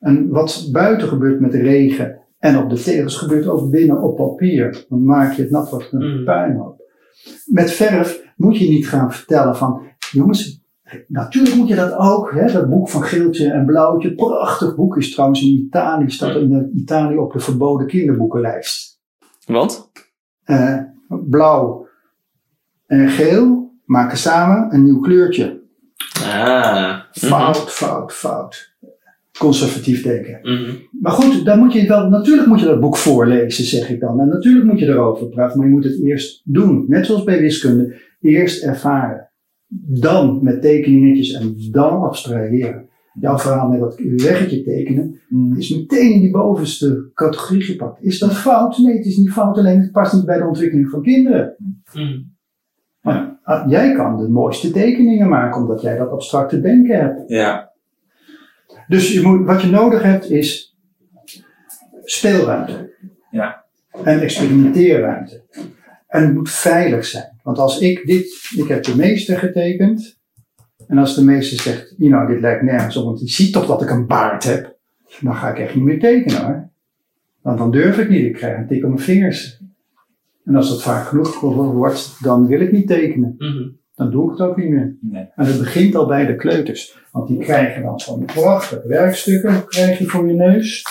[0.00, 4.16] En wat buiten gebeurt met de regen en op de tegels gebeurt ook binnen op
[4.16, 4.84] papier.
[4.88, 6.24] Dan maak je het nat het een Mm.
[6.24, 6.80] puinhoop.
[7.46, 10.64] Met verf moet je niet gaan vertellen van, jongens,
[11.08, 12.32] natuurlijk moet je dat ook.
[12.32, 16.72] Hè, dat boek van Geeltje en Blauwtje, prachtig boek is trouwens in Italië, staat in
[16.74, 19.00] Italië op de verboden kinderboekenlijst.
[19.46, 19.90] Want?
[20.42, 20.78] Eh,
[21.08, 21.88] blauw
[22.86, 25.64] en geel maken samen een nieuw kleurtje.
[26.24, 27.00] Ah.
[27.10, 28.75] Fout, fout, fout.
[29.38, 30.38] Conservatief denken.
[30.42, 30.70] Mhm.
[31.00, 34.20] Maar goed, dan moet je wel, natuurlijk moet je dat boek voorlezen, zeg ik dan.
[34.20, 36.84] En natuurlijk moet je erover praten, maar je moet het eerst doen.
[36.88, 37.94] Net zoals bij wiskunde.
[38.20, 39.30] Eerst ervaren.
[39.88, 42.88] Dan met tekeningetjes en dan abstraheren.
[43.20, 45.20] Jouw verhaal met dat weggetje tekenen
[45.56, 48.02] is meteen in die bovenste categorie gepakt.
[48.02, 48.78] Is dat fout?
[48.78, 51.56] Nee, het is niet fout, alleen het past niet bij de ontwikkeling van kinderen.
[51.92, 52.22] Mhm.
[53.00, 57.22] Maar ah, jij kan de mooiste tekeningen maken, omdat jij dat abstracte denken hebt.
[57.26, 57.65] Ja.
[58.88, 60.76] Dus je moet, wat je nodig hebt is
[62.04, 62.94] speelruimte.
[63.30, 63.64] Ja.
[64.04, 65.42] En experimenteerruimte.
[66.06, 67.38] En het moet veilig zijn.
[67.42, 70.18] Want als ik dit, ik heb de meester getekend.
[70.86, 73.82] En als de meester zegt, nou dit lijkt nergens op, want die ziet toch dat
[73.82, 74.76] ik een baard heb.
[75.20, 76.68] Dan ga ik echt niet meer tekenen hoor.
[77.42, 79.60] Want dan durf ik niet, ik krijg een tik op mijn vingers.
[80.44, 83.34] En als dat vaak genoeg wordt, dan wil ik niet tekenen.
[83.38, 83.68] Mhm.
[83.96, 84.96] Dan doe ik het ook niet meer.
[85.00, 85.28] Nee.
[85.34, 86.98] En het begint al bij de kleuters.
[87.12, 90.84] Want die krijgen dan zo'n prachtige werkstukken krijg je voor je neus.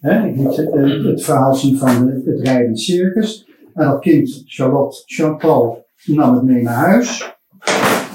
[0.00, 3.48] Hè, ik liet eh, het verhaal zien van het rijdend circus.
[3.74, 7.34] En dat kind, Charlotte, Chantal, nam het mee naar huis.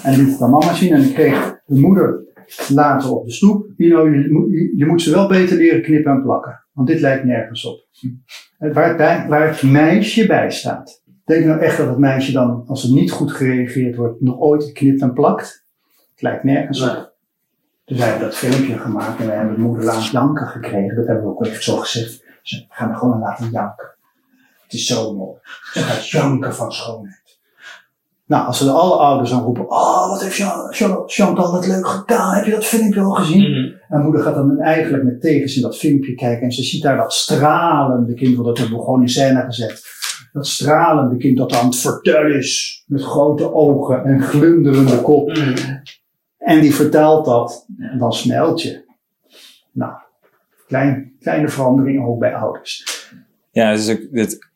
[0.03, 0.93] En liet het aan mama zien.
[0.93, 2.23] En ik kreeg de moeder
[2.69, 3.67] later op de stoep.
[3.77, 6.65] You know, je, moet- je, moet ze wel beter leren knippen en plakken.
[6.73, 7.87] Want dit lijkt nergens op.
[8.57, 11.03] En Waar het, bij- waar het meisje bij staat.
[11.29, 14.71] Denk nou echt dat het meisje dan, als er niet goed gereageerd wordt, nog ooit
[14.71, 15.63] knipt en plakt?
[16.11, 16.87] Het lijkt nergens op.
[16.87, 17.03] Nee.
[17.85, 20.95] Dus wij hebben dat filmpje gemaakt en wij hebben de moeder laten janken gekregen.
[20.95, 22.23] Dat hebben we ook even zo gezegd.
[22.41, 23.89] Ze gaan er gewoon aan laten janken.
[24.63, 25.37] Het is zo mooi.
[25.73, 27.37] Ze gaat janken van schoonheid.
[28.25, 31.87] Nou, als ze alle ouders dan roepen, oh, wat heeft Jean- Jean- Chantal dat leuk
[31.87, 32.35] gedaan.
[32.35, 33.51] Heb je dat filmpje al gezien?
[33.51, 33.73] Mhm.
[33.89, 36.41] En moeder gaat dan eigenlijk met tegenzin dat filmpje kijken.
[36.43, 39.81] En ze ziet daar dat stralende kind, dat hebben we gewoon in scène gezet.
[40.33, 42.83] Dat stralende kind dat aan het vertellen is.
[42.87, 45.27] Met grote ogen en glunderende kop.
[45.27, 45.77] Mhm.
[46.37, 47.65] En die vertelt dat.
[47.77, 48.83] En dan smelt je.
[49.71, 49.93] Nou,
[50.67, 52.85] klein, kleine verandering ook bij ouders.
[53.51, 54.49] Ja, dus het,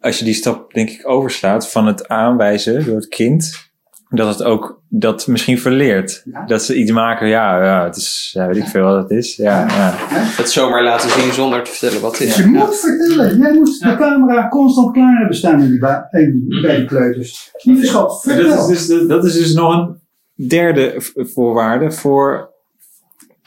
[0.00, 3.67] als je die stap denk ik overslaat van het aanwijzen door het kind,
[4.10, 6.22] dat het ook dat misschien verleert.
[6.32, 6.44] Ja.
[6.46, 9.36] Dat ze iets maken, ja, ja, het is, ja, weet ik veel wat het is.
[9.36, 9.92] Ja, ja.
[10.36, 12.36] Het zomaar laten zien zonder te vertellen wat het is.
[12.36, 13.38] je moet vertellen.
[13.38, 16.84] Jij moet de camera constant klaar hebben staan in die ba- in die- bij de
[16.84, 17.50] kleuters.
[17.62, 18.70] Niet verschot, Dat vertel.
[18.70, 20.00] is, dus, dat is dus nog een
[20.48, 22.50] derde voorwaarde voor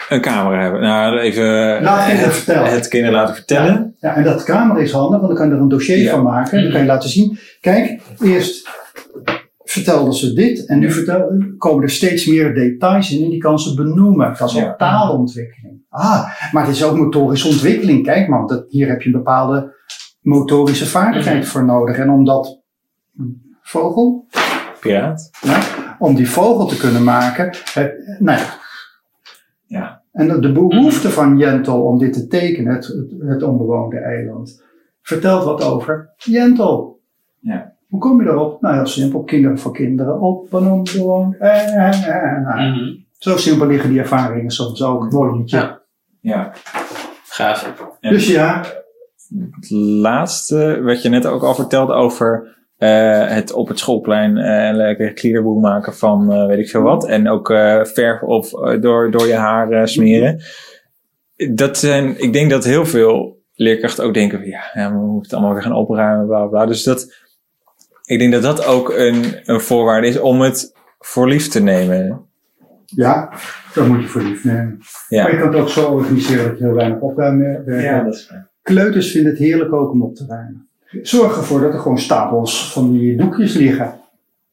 [0.09, 0.81] een camera hebben.
[0.81, 1.43] Nou, even
[1.83, 2.71] Laat kinderen het, vertellen.
[2.71, 3.95] het kinderen laten vertellen.
[3.99, 6.11] Ja, en dat camera is handig, want dan kan je er een dossier Ja.
[6.11, 6.57] van maken.
[6.57, 7.39] En dan kan je laten zien.
[7.61, 8.69] Kijk, eerst
[9.71, 10.65] vertelden ze dit.
[10.67, 13.23] En nu vertel, komen er steeds meer details in.
[13.23, 14.35] En die kan ze benoemen.
[14.37, 14.69] Dat is Ja.
[14.69, 15.81] ook taalontwikkeling.
[15.89, 18.03] Ah, maar het is ook motorische ontwikkeling.
[18.03, 19.73] Kijk maar, want dat, hier heb je een bepaalde
[20.21, 21.97] motorische vaardigheid voor nodig.
[21.97, 22.61] En om dat
[23.61, 24.27] vogel.
[24.79, 25.29] Piraat.
[25.41, 25.59] Ja,
[25.99, 27.55] om die vogel te kunnen maken.
[28.19, 28.45] Nou ja.
[29.65, 30.01] Ja.
[30.11, 34.63] En de behoefte van Jentel om dit te tekenen, het, het, het onbewoonde eiland,
[35.01, 36.99] vertelt wat over Jentel.
[37.39, 37.73] Ja.
[37.91, 38.61] Hoe kom je daarop?
[38.61, 39.23] Nou, heel simpel.
[39.23, 42.05] Kinderen voor kinderen op een onbewoond eiland.
[42.45, 42.93] Nou, Mhm.
[43.17, 45.11] Zo simpel liggen die ervaringen soms ook.
[45.11, 45.57] Mooi liedje.
[45.57, 45.81] Ja.
[46.21, 46.51] Ja.
[47.27, 47.73] Gaaf.
[47.99, 48.63] Dus ja,
[49.55, 49.69] Het
[50.01, 54.75] laatste, wat je net ook al vertelde over eh, het op het schoolplein eh, een
[54.75, 57.07] lekker klierboek maken van eh, weet ik veel wat.
[57.07, 60.41] En ook eh, verf op eh, door, door je haar eh, smeren.
[61.53, 65.21] Dat zijn, ik denk dat heel veel leerkrachten ook denken van ja, ja, we moeten
[65.21, 66.47] het allemaal weer gaan opruimen, bla bla.
[66.47, 66.65] bla.
[66.65, 67.13] Dus dat,
[68.11, 72.25] ik denk dat dat ook een, een voorwaarde is om het voor lief te nemen.
[72.85, 73.33] ja,
[73.73, 74.79] dat moet je voor lief nemen.
[75.07, 78.05] Ja, Maar je kan het ook zo organiseren dat je heel weinig opruimwerk hebt.
[78.05, 78.49] dat is waar.
[78.61, 80.67] Kleuters vinden het heerlijk ook om op te ruimen.
[81.01, 83.99] Zorg ervoor dat er gewoon stapels van die doekjes liggen.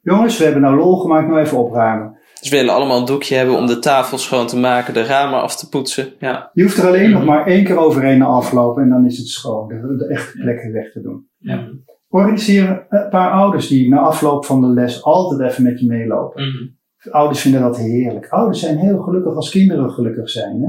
[0.02, 2.16] Jongens, we hebben nou lol gemaakt, nou even opruimen.
[2.40, 5.40] Dus we willen allemaal een doekje hebben om de tafel schoon te maken, de ramen
[5.42, 6.08] af te poetsen.
[6.18, 6.50] Ja.
[6.52, 9.68] Je hoeft er alleen nog maar één keer overheen aflopen en dan is het schoon.
[9.68, 11.28] De, de echte plekken weg te doen.
[11.38, 11.68] Ja.
[12.08, 16.48] Organiseer een paar ouders die na afloop van de les altijd even met je meelopen.
[16.48, 16.66] Mhm.
[17.14, 18.28] Ouders vinden dat heerlijk.
[18.28, 20.62] Ouders zijn heel gelukkig als kinderen gelukkig zijn.
[20.62, 20.68] Hè?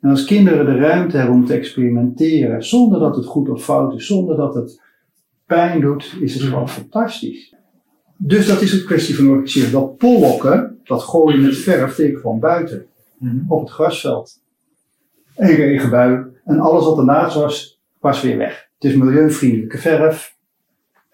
[0.00, 3.94] En als kinderen de ruimte hebben om te experimenteren, zonder dat het goed of fout
[3.94, 4.80] is, zonder dat het
[5.46, 7.54] pijn doet, is het gewoon fantastisch.
[8.16, 9.72] Dus dat is een kwestie van organiseren.
[9.72, 12.86] Dat pollokken, dat gooien met verf, tegen gewoon buiten,
[13.18, 13.36] Mhm.
[13.48, 14.42] op het grasveld.
[15.36, 18.68] Een regenbui en alles wat ernaast was, was weer weg.
[18.78, 20.35] Het is milieuvriendelijke verf.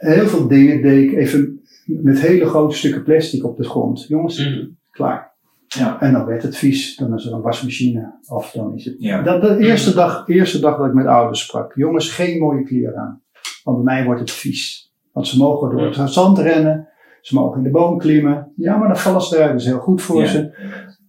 [0.03, 4.07] Heel veel dingen deed ik even met hele grote stukken plastic op de grond.
[4.09, 4.67] Jongens, Mhm.
[4.91, 5.31] klaar.
[5.67, 6.01] Ja.
[6.01, 6.97] En dan werd het vies.
[6.97, 8.15] Dan is er een wasmachine.
[8.29, 8.95] Of dan is het.
[8.99, 9.23] Ja.
[9.23, 11.75] Dat, de eerste dag, eerste dag dat ik met ouders sprak.
[11.75, 13.23] Jongens, geen mooie kleren aan.
[13.65, 14.93] Want bij mij wordt het vies.
[15.13, 16.89] Want ze mogen door het zand rennen.
[17.21, 18.53] Ze mogen in de boom klimmen.
[18.57, 19.51] Ja, maar dan vallen ze eruit.
[19.53, 20.27] Dat is heel goed voor Ja.
[20.27, 20.51] ze.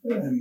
[0.04, 0.34] Ehm,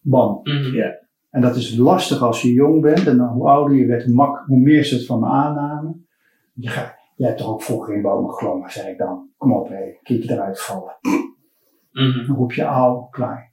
[0.00, 0.40] bam.
[0.42, 0.74] Mhm.
[0.74, 1.06] Ja.
[1.30, 3.06] En dat is lastig als je jong bent.
[3.06, 4.04] En dan, hoe ouder je werd,
[4.46, 6.06] hoe meer ze het van me aannamen.
[6.54, 9.28] Je gaat, jij hebt toch ook vroeger in bomen geklommen, zei ik dan.
[9.36, 10.96] Kom op, hé, keertje eruit vallen.
[11.92, 12.26] Mhm.
[12.26, 13.52] Dan roep je klaar.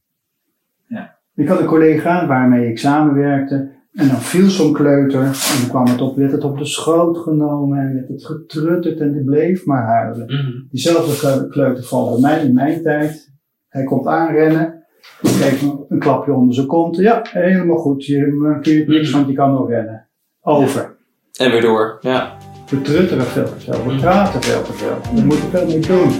[0.88, 1.18] Ja.
[1.36, 3.74] Ik had een collega waarmee ik samenwerkte.
[3.92, 5.22] En dan viel zo'n kleuter.
[5.22, 7.80] En dan kwam het op, werd het op de schoot genomen.
[7.80, 10.26] En werd het getrutterd en die bleef maar huilen.
[10.26, 10.68] Mhm.
[10.70, 13.34] Diezelfde kleu- kleuter valt bij mij in mijn tijd.
[13.68, 14.84] Hij komt aanrennen.
[15.22, 16.96] Geeft me een klapje onder zijn kont.
[16.96, 18.06] Ja, helemaal goed.
[18.06, 20.08] Je keert niks, want je kan nog rennen.
[20.42, 20.96] Over.
[21.40, 21.98] En weer door.
[22.02, 22.35] Ja.
[22.70, 23.86] We trutteren veel te veel.
[23.86, 25.02] We praten veel te veel.
[25.14, 26.20] We moeten veel meer doen.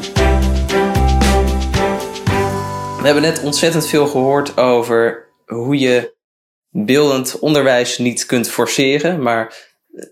[2.98, 6.14] We hebben net ontzettend veel gehoord over hoe je
[6.70, 9.54] beeldend onderwijs niet kunt forceren, maar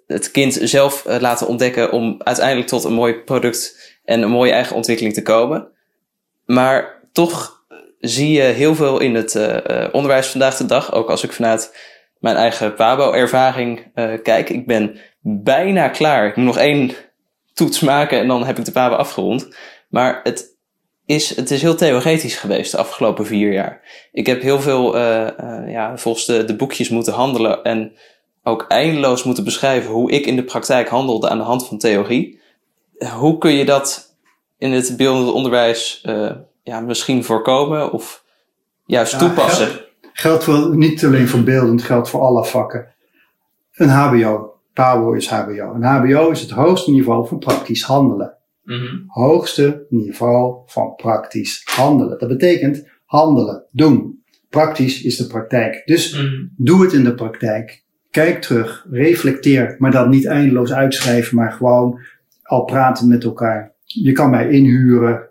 [0.08, 4.52] het kind zelf eh, laten ontdekken om uiteindelijk tot een mooi product en een mooie
[4.52, 5.68] eigen ontwikkeling te komen.
[6.46, 7.64] Maar toch
[8.00, 11.32] zie je heel veel in het eh, eh, onderwijs vandaag de dag, ook als ik
[11.32, 11.72] vanuit
[12.24, 14.50] mijn eigen Pabo-ervaring eh, kijk.
[14.50, 16.28] Ik ben bijna klaar.
[16.28, 16.92] Ik moet nog één
[17.54, 19.56] toets maken en dan heb ik de Pabo afgerond.
[19.90, 20.56] Maar het
[21.06, 23.82] is, het is heel theoretisch geweest de afgelopen vier jaar.
[24.12, 27.94] Ik heb heel veel eh, eh, ja, volgens de, de boekjes moeten handelen en
[28.44, 32.42] ook eindeloos moeten beschrijven hoe ik in de praktijk handelde aan de hand van theorie.
[33.18, 34.16] Hoe kun je dat
[34.58, 36.32] in het beeldend onderwijs eh,
[36.64, 38.24] ja, misschien voorkomen of
[38.86, 39.68] juist Ja, toepassen?
[39.68, 39.82] geld-
[40.14, 42.94] Geldt voor, niet alleen voor beeldend, geldt voor alle vakken.
[43.74, 44.53] Een HBO.
[44.74, 45.74] PABO is HBO.
[45.74, 48.38] Een HBO is het hoogste niveau van praktisch handelen.
[48.64, 48.96] Mhm.
[49.08, 52.20] Hoogste niveau van praktisch handelen.
[52.20, 54.22] Dat betekent handelen, doen.
[54.50, 55.82] Praktisch is de praktijk.
[55.86, 56.46] Dus Mhm.
[56.56, 57.84] doe het in de praktijk.
[58.12, 62.00] Kijk terug, reflecteer, maar dan niet eindeloos uitschrijven, maar gewoon
[62.44, 63.74] al praten met elkaar.
[63.84, 65.30] Je kan mij inhuren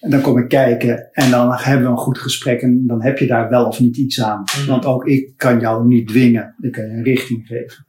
[0.00, 3.18] en dan kom ik kijken en dan hebben we een goed gesprek en dan heb
[3.18, 4.42] je daar wel of niet iets aan.
[4.42, 4.66] Mhm.
[4.70, 7.86] Want ook ik kan jou niet dwingen, ik kan je een richting geven.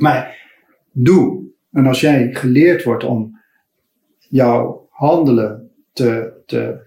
[0.00, 0.46] Maar
[0.92, 1.46] doe.
[1.72, 3.38] En als jij geleerd wordt om
[4.18, 6.86] jouw handelen te, te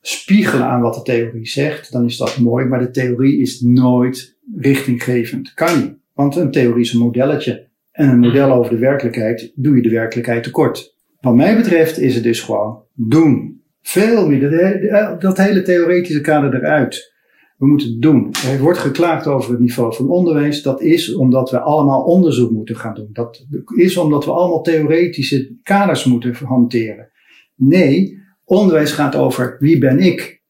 [0.00, 2.64] spiegelen aan wat de theorie zegt, dan is dat mooi.
[2.64, 5.54] Maar de theorie is nooit richtinggevend.
[5.54, 5.94] Kan niet.
[6.12, 7.68] Want een theorie is een modelletje.
[7.92, 10.96] En een model over de werkelijkheid doe je de werkelijkheid tekort.
[11.20, 13.62] Wat mij betreft is het dus gewoon doen.
[13.82, 14.40] Veel meer.
[14.40, 17.14] Dat, he- dat hele theoretische kader eruit.
[17.56, 18.30] We moeten het doen.
[18.52, 20.62] Er wordt geklaagd over het niveau van onderwijs.
[20.62, 23.08] Dat is omdat we allemaal onderzoek moeten gaan doen.
[23.12, 23.46] Dat
[23.76, 27.10] is omdat we allemaal theoretische kaders moeten hanteren.
[27.54, 30.42] Nee, onderwijs gaat over wie ben ik?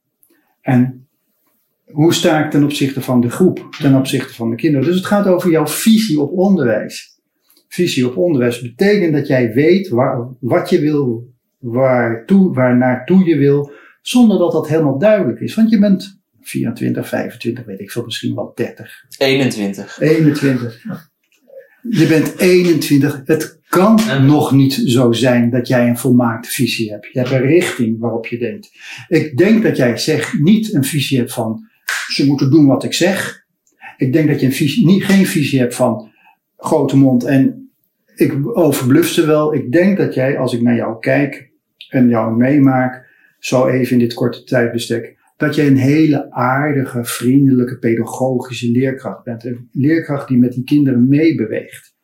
[0.61, 1.09] En
[1.85, 4.87] hoe sta ik ten opzichte van de groep, ten opzichte van de kinderen?
[4.87, 7.21] Dus het gaat over jouw visie op onderwijs.
[7.69, 13.37] Visie op onderwijs betekent dat jij weet waar, wat je wil waartoe, waar naartoe je
[13.37, 15.55] wil, zonder dat dat helemaal duidelijk is.
[15.55, 16.16] Want je bent
[16.47, 20.01] 24, 25, weet ik veel, misschien wel 30, 21.
[20.01, 20.85] 21.
[21.91, 23.23] Je bent 21.
[23.25, 27.09] Het kan nog niet zo zijn dat jij een volmaakte visie hebt.
[27.13, 28.71] Je hebt een richting waarop je denkt.
[29.09, 31.69] Ik denk dat jij zegt, niet een visie hebt van
[32.07, 33.45] ze moeten doen wat ik zeg.
[33.97, 36.11] Ik denk dat je een visie, niet, geen visie hebt van
[36.57, 37.71] grote mond en
[38.15, 39.55] ik overbluf ze wel.
[39.55, 41.51] Ik denk dat jij, als ik naar jou kijk
[41.89, 43.07] en jou meemaak,
[43.39, 49.45] zo even in dit korte tijdbestek, dat jij een hele aardige, vriendelijke, pedagogische leerkracht bent.
[49.45, 51.95] Een leerkracht die met die kinderen meebeweegt.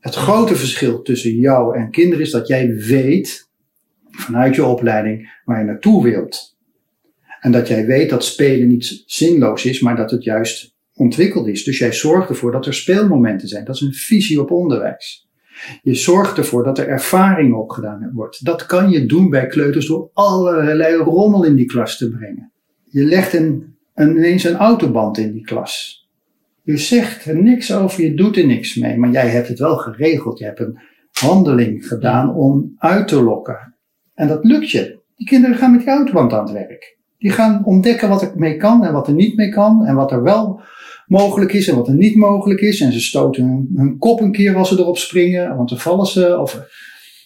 [0.00, 3.50] Het grote verschil tussen jou en kinderen is dat jij weet,
[4.10, 6.56] vanuit je opleiding, waar je naartoe wilt.
[7.40, 11.64] En dat jij weet dat spelen niet zinloos is, maar dat het juist ontwikkeld is.
[11.64, 13.64] Dus jij zorgt ervoor dat er speelmomenten zijn.
[13.64, 15.28] Dat is een visie op onderwijs.
[15.82, 18.44] Je zorgt ervoor dat er ervaring opgedaan wordt.
[18.44, 22.52] Dat kan je doen bij kleuters door allerlei rommel in die klas te brengen.
[22.96, 26.06] Je legt een, een, ineens een autoband in die klas.
[26.62, 29.76] Je zegt er niks over, je doet er niks mee, maar jij hebt het wel
[29.76, 30.38] geregeld.
[30.38, 30.78] Je hebt een
[31.10, 33.74] handeling gedaan om uit te lokken.
[34.14, 34.98] En dat lukt je.
[35.16, 36.98] Die kinderen gaan met die autoband aan het werk.
[37.18, 39.84] Die gaan ontdekken wat er mee kan en wat er niet mee kan.
[39.84, 40.60] En wat er wel
[41.06, 42.80] mogelijk is en wat er niet mogelijk is.
[42.80, 46.06] En ze stoten hun, hun kop een keer als ze erop springen, want dan vallen
[46.06, 46.38] ze.
[46.38, 46.60] Of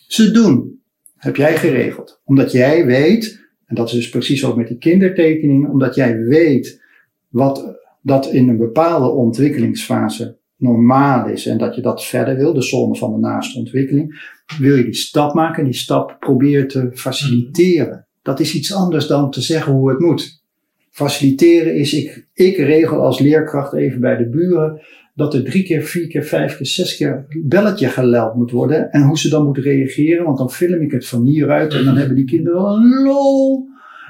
[0.07, 0.81] ze doen.
[1.16, 2.21] Heb jij geregeld.
[2.25, 6.83] Omdat jij weet, en dat is dus precies ook met die kindertekeningen, omdat jij weet
[7.29, 12.62] wat dat in een bepaalde ontwikkelingsfase normaal is en dat je dat verder wil, de
[12.62, 18.07] zone van de naaste ontwikkeling, wil je die stap maken, die stap probeer te faciliteren.
[18.23, 20.43] Dat is iets anders dan te zeggen hoe het moet.
[20.91, 24.81] Faciliteren is, ik, ik regel als leerkracht even bij de buren
[25.14, 28.90] dat er drie keer, vier keer, vijf keer, zes keer belletje geleld moet worden.
[28.90, 31.96] En hoe ze dan moeten reageren, want dan film ik het van hieruit en dan
[31.96, 33.68] hebben die kinderen een lol.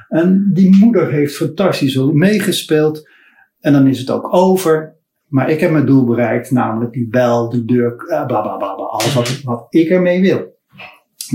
[0.09, 3.09] En die moeder heeft fantastisch meegespeeld.
[3.61, 4.99] En dan is het ook over.
[5.27, 8.85] Maar ik heb mijn doel bereikt, namelijk die bel, de deur, bla bla bla, bla
[8.85, 10.59] alles wat, wat ik ermee wil.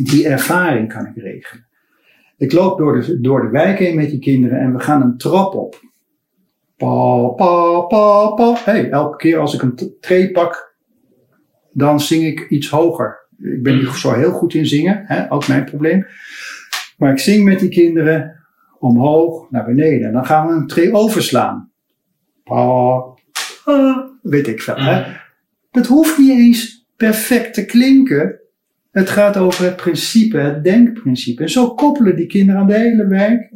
[0.04, 1.68] Die ervaring kan ik regelen.
[2.38, 5.18] Ik loop door de, door de wijk heen met die kinderen en we gaan een
[5.18, 5.85] trap op.
[6.78, 8.58] Pa, pa, pa, pa.
[8.64, 10.76] Hey, elke keer als ik een tree pak,
[11.72, 13.28] dan zing ik iets hoger.
[13.38, 16.06] Ik ben niet zo heel goed in zingen, hè, ook mijn probleem.
[16.98, 18.46] Maar ik zing met die kinderen
[18.80, 20.08] omhoog naar beneden.
[20.08, 21.72] En dan gaan we een tree overslaan.
[22.44, 23.02] Pa,
[23.64, 24.78] pa, weet ik veel.
[24.78, 25.04] Hè.
[25.72, 28.40] Dat hoeft niet eens perfect te klinken.
[28.92, 31.42] Het gaat over het principe, het denkprincipe.
[31.44, 33.54] En zo koppelen die kinderen aan de hele wijk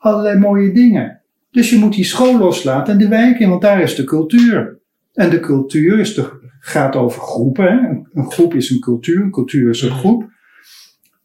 [0.00, 1.19] allerlei mooie dingen.
[1.50, 4.78] Dus je moet die school loslaten en de wijk in, want daar is de cultuur.
[5.12, 6.30] En de cultuur is de,
[6.60, 7.64] gaat over groepen.
[7.64, 7.88] Hè?
[8.20, 10.28] Een groep is een cultuur, een cultuur is een groep.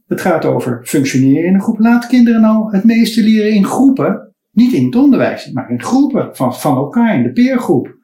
[0.07, 1.79] Het gaat over functioneren in een groep.
[1.79, 4.33] Laat kinderen nou het meeste leren in groepen.
[4.51, 7.95] Niet in het onderwijs, maar in groepen van, van elkaar, in de peergroep.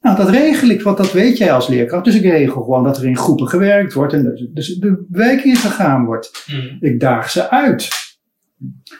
[0.00, 2.04] Nou, dat regel ik, want dat weet jij als leerkracht.
[2.04, 5.44] Dus ik regel gewoon dat er in groepen gewerkt wordt en dus, dus de wijk
[5.44, 6.44] ingegaan wordt.
[6.46, 6.84] Mhm.
[6.84, 7.88] Ik daag ze uit.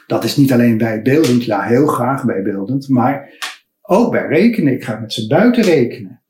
[0.09, 3.29] Dat is niet alleen bij beeldend, ja, heel graag bij beeldend, maar
[3.81, 4.73] ook bij rekenen.
[4.73, 6.21] Ik ga met ze buiten rekenen.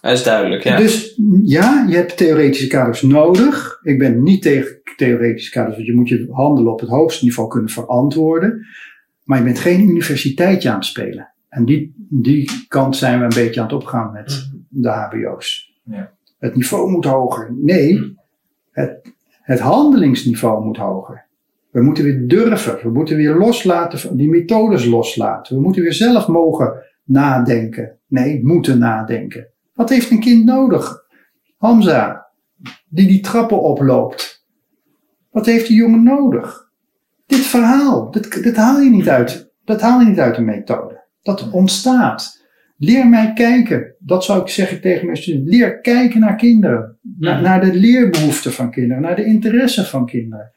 [0.00, 0.76] Dat is duidelijk, ja.
[0.76, 3.78] Dus ja, je hebt theoretische kaders nodig.
[3.82, 7.48] Ik ben niet tegen theoretische kaders, want je moet je handelen op het hoogste niveau
[7.48, 8.66] kunnen verantwoorden.
[9.24, 11.32] Maar je bent geen universiteitje aan het spelen.
[11.48, 15.80] En die, die kant zijn we een beetje aan het opgaan met de HBO's.
[15.84, 16.12] Ja.
[16.38, 17.54] Het niveau moet hoger.
[17.58, 18.16] Nee,
[18.70, 19.12] het,
[19.42, 21.25] het handelingsniveau moet hoger.
[21.76, 22.78] We moeten weer durven.
[22.82, 25.56] We moeten weer loslaten, die methodes loslaten.
[25.56, 26.72] We moeten weer zelf mogen
[27.04, 27.98] nadenken.
[28.06, 29.48] Nee, moeten nadenken.
[29.74, 31.04] Wat heeft een kind nodig?
[31.56, 32.26] Hamza,
[32.88, 34.46] die die trappen oploopt.
[35.30, 36.70] Wat heeft die jongen nodig?
[37.26, 39.52] Dit verhaal, dit, dit haal je niet uit.
[39.64, 41.04] Dat haal je niet uit de methode.
[41.22, 42.44] Dat ontstaat.
[42.76, 43.94] Leer mij kijken.
[43.98, 45.50] Dat zou ik zeggen tegen mijn studenten.
[45.50, 46.98] Leer kijken naar kinderen.
[47.18, 49.02] Naar, naar de leerbehoeften van kinderen.
[49.02, 50.54] Naar de interesse van kinderen.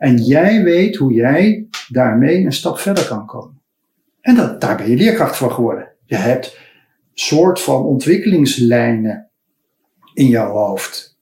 [0.00, 3.60] En jij weet hoe jij daarmee een stap verder kan komen.
[4.20, 5.88] En dat, daar ben je leerkracht voor geworden.
[6.04, 6.58] Je hebt
[7.14, 9.30] soort van ontwikkelingslijnen
[10.14, 11.18] in jouw hoofd.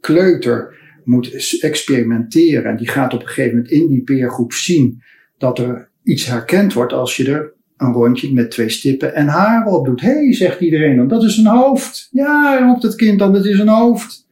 [0.00, 0.74] Kleuter
[1.04, 2.70] moet experimenteren.
[2.70, 5.02] En die gaat op een gegeven moment in die peergroep zien
[5.38, 9.72] dat er iets herkend wordt als je er een rondje met twee stippen en haren
[9.72, 10.00] op doet.
[10.00, 12.08] Hé, hey, zegt iedereen dan, dat is een hoofd.
[12.10, 14.25] Ja, roept het kind dan, dat is een hoofd.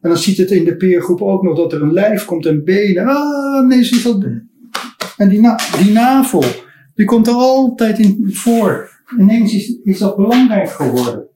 [0.00, 2.64] En dan ziet het in de peergroep ook nog dat er een lijf komt en
[2.64, 3.06] benen.
[3.06, 4.24] Ah, nee, ziet dat.
[5.16, 6.44] En die, na die navel,
[6.94, 8.90] die komt er altijd in voor.
[9.18, 11.28] Ineens is, is dat belangrijk geworden.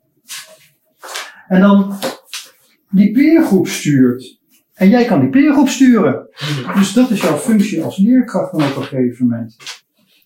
[1.49, 1.95] En dan
[2.91, 4.39] die peergroep stuurt.
[4.75, 6.29] En jij kan die peergroep sturen.
[6.75, 9.57] Dus dat is jouw functie als leerkracht dan op een gegeven moment.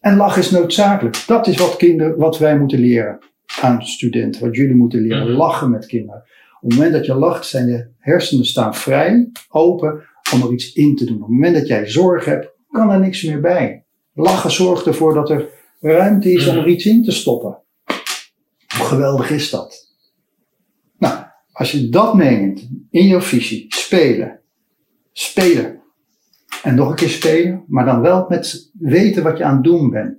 [0.01, 1.25] En lachen is noodzakelijk.
[1.27, 3.19] Dat is wat, kinderen, wat wij moeten leren
[3.61, 4.41] aan studenten.
[4.41, 5.29] Wat jullie moeten leren.
[5.29, 5.37] Mhm.
[5.37, 6.23] Lachen met kinderen.
[6.61, 10.03] Op het moment dat je lacht, zijn je hersenen staan vrij, open,
[10.33, 11.17] om er iets in te doen.
[11.17, 13.85] Op het moment dat jij zorg hebt, kan er niks meer bij.
[14.15, 15.49] Lachen zorgt ervoor dat er
[15.81, 17.59] ruimte is om er iets in te stoppen.
[18.77, 19.95] Hoe geweldig is dat?
[20.99, 24.41] Nou, als je dat meeneemt in jouw visie, spelen,
[25.13, 25.83] spelen
[26.63, 29.91] en nog een keer spelen, maar dan wel met weten wat je aan het doen
[29.91, 30.17] bent.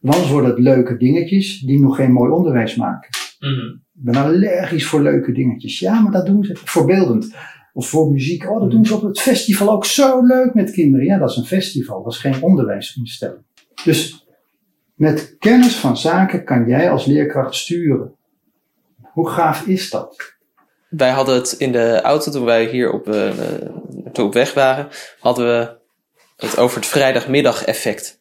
[0.00, 3.10] Want worden het leuke dingetjes die nog geen mooi onderwijs maken.
[3.40, 5.78] Ik ben allergisch voor leuke dingetjes.
[5.78, 7.34] Ja, maar dat doen ze voorbeeldend.
[7.72, 8.50] Of voor muziek.
[8.50, 11.06] Oh, dat doen ze op het festival ook zo leuk met kinderen.
[11.06, 12.02] Ja, dat is een festival.
[12.02, 13.42] Dat is geen onderwijsinstelling.
[13.84, 14.26] Dus
[14.94, 18.14] met kennis van zaken kan jij als leerkracht sturen.
[19.02, 20.38] Hoe gaaf is dat?
[20.88, 23.04] Wij hadden het in de auto toen wij hier op,
[24.12, 24.88] toen op weg waren,
[25.20, 25.78] hadden we
[26.36, 28.19] het over het vrijdagmiddag-effect.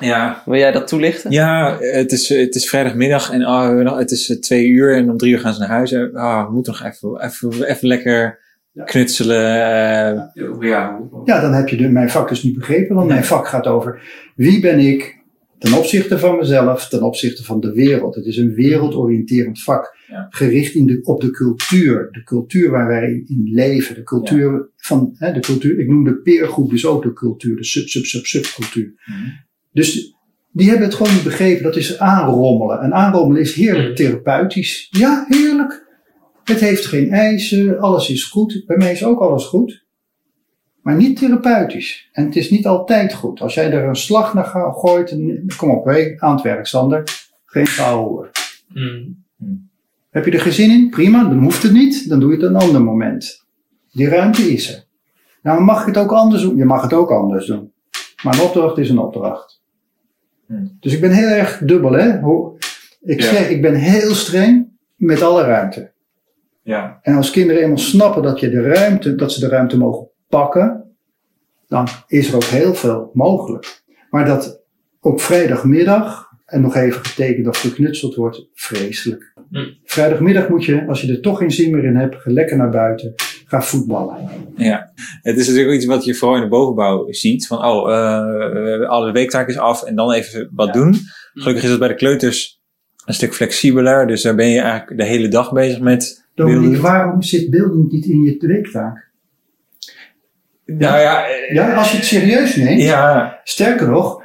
[0.00, 1.30] Ja, Wil jij dat toelichten?
[1.30, 5.16] ja het, is, het is vrijdagmiddag en oh, het is eh, twee uur en om
[5.16, 5.92] drie uur gaan ze naar huis.
[5.92, 8.38] En, ah, we moeten nog even, even, even lekker
[8.84, 9.52] knutselen.
[9.54, 10.20] eh,
[10.60, 11.00] ja.
[11.24, 12.94] Ja, dan heb je de, mijn vak dus niet begrepen.
[12.96, 14.00] Want mijn vak gaat over
[14.36, 15.16] wie ben ik
[15.58, 18.14] ten opzichte van mezelf, ten opzichte van de wereld.
[18.14, 19.96] Het is een wereldoriënterend vak.
[20.06, 20.26] Ja.
[20.30, 22.08] Gericht in de, op de cultuur.
[22.12, 23.94] De cultuur waar wij in leven.
[23.94, 25.78] De cultuur van, hè, de cultuur.
[25.78, 27.56] Ik noem de peergroep dus ook de cultuur.
[27.56, 28.92] De sub, sub, sub, subcultuur.
[29.04, 29.28] Mhm.
[29.72, 30.14] Dus
[30.52, 31.62] die hebben het gewoon niet begrepen.
[31.62, 32.80] Dat is aanrommelen.
[32.80, 33.94] En aanrommelen is heerlijk Mhm.
[33.96, 34.88] therapeutisch.
[34.90, 35.86] Ja, heerlijk.
[36.44, 37.78] Het heeft geen eisen.
[37.78, 38.62] Alles is goed.
[38.66, 39.86] Bij mij is ook alles goed.
[40.82, 42.08] Maar niet therapeutisch.
[42.12, 43.40] En het is niet altijd goed.
[43.40, 45.16] Als jij er een slag naar gooit.
[45.56, 47.02] Kom op, hé, aan het werk, Sander.
[47.44, 48.30] Geen gehouden.
[50.10, 50.90] Heb je er geen zin in?
[50.90, 52.08] Prima, dan hoeft het niet.
[52.08, 53.46] Dan doe je het een ander moment.
[53.92, 54.84] Die ruimte is er.
[55.42, 56.56] Nou, mag je het ook anders doen?
[56.56, 57.72] Je mag het ook anders doen.
[58.22, 59.57] Maar een opdracht is een opdracht.
[60.48, 60.76] Hmm.
[60.80, 62.18] Dus ik ben heel erg dubbel, hè?
[62.18, 62.56] Hoe,
[63.00, 63.26] ik Ja.
[63.26, 65.90] zeg, ik ben heel streng met alle ruimte.
[66.62, 66.98] Ja.
[67.02, 70.84] En als kinderen eenmaal snappen dat, je de ruimte, dat ze de ruimte mogen pakken,
[71.68, 73.82] dan is er ook heel veel mogelijk.
[74.10, 74.60] Maar dat
[75.00, 79.32] op vrijdagmiddag, en nog even getekend of geknutseld wordt, vreselijk.
[79.50, 79.58] Hm.
[79.84, 83.14] Vrijdagmiddag moet je, als je er toch geen zin meer in hebt, lekker naar buiten,
[83.48, 84.28] ga voetballen.
[84.56, 84.92] Ja,
[85.22, 87.46] het is natuurlijk iets wat je vooral in de bovenbouw ziet.
[87.46, 90.72] Van, oh, eh, alle weektaak is af en dan even wat Ja.
[90.72, 90.94] doen.
[91.34, 92.60] Gelukkig is het bij de kleuters
[93.04, 94.06] een stuk flexibeler.
[94.06, 98.04] Dus daar ben je eigenlijk de hele dag bezig met Dominique, waarom zit beeldend niet
[98.06, 99.06] in je weektaak?
[100.64, 104.22] Nou ja, Ja, als je het serieus neemt, ja, sterker nog,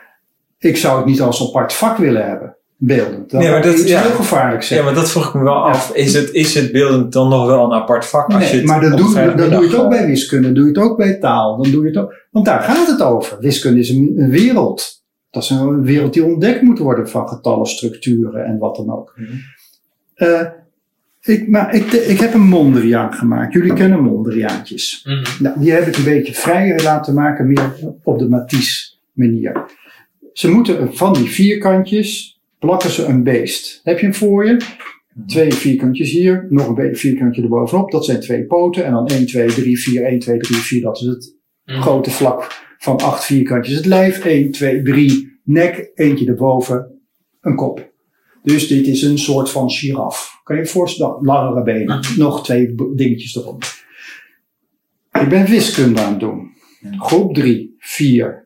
[0.59, 2.55] ik zou het niet als apart vak willen hebben,
[2.85, 3.29] beeldend.
[3.29, 4.01] Dat Nee, maar dat- ja.
[4.01, 4.79] heel gevaarlijk zijn.
[4.79, 5.95] ja, maar dat vroeg ik me wel af.
[5.95, 8.33] Is het, is het beeldend dan nog wel een apart vak?
[8.33, 10.69] Als je het maar dan doe, dan doe je het ook bij wiskunde, doe je
[10.69, 13.37] het ook bij taal, dan doe je het ook, want daar gaat het over.
[13.39, 15.01] Wiskunde is een, een wereld.
[15.29, 19.13] Dat is een wereld die ontdekt moet worden van getallen, structuren en wat dan ook.
[19.15, 19.31] Mhm.
[20.13, 20.41] Eh,
[21.21, 23.53] ik, maar ik, ik heb een Mondriaan gemaakt.
[23.53, 25.07] Jullie kennen Mondriaantjes.
[25.39, 27.73] Nou, die heb ik een beetje vrijer laten maken, meer
[28.03, 29.65] op de Matisse manier.
[30.33, 32.32] Ze moeten van die vierkantjes
[32.65, 33.79] plakken ze een beest.
[33.83, 34.57] Heb je hem voor je?
[35.27, 37.91] Twee vierkantjes hier, nog een vierkantje erbovenop.
[37.91, 38.85] Dat zijn twee poten.
[38.85, 40.81] En dan 1, 2, 3, 4, 1, 2, 3, 4.
[40.81, 41.35] Dat is het
[41.65, 43.75] grote vlak van acht vierkantjes.
[43.75, 47.01] Het lijf, 1, 2, 3, nek, eentje erboven,
[47.41, 47.91] een kop.
[48.43, 50.39] Dus dit is een soort van giraf.
[50.43, 51.17] Kan je je voorstellen?
[51.21, 52.05] Langere benen.
[52.17, 53.85] Nog twee dingetjes eronder.
[55.21, 56.51] Ik ben wiskunde aan het doen.
[56.97, 58.42] Groep 3, 4.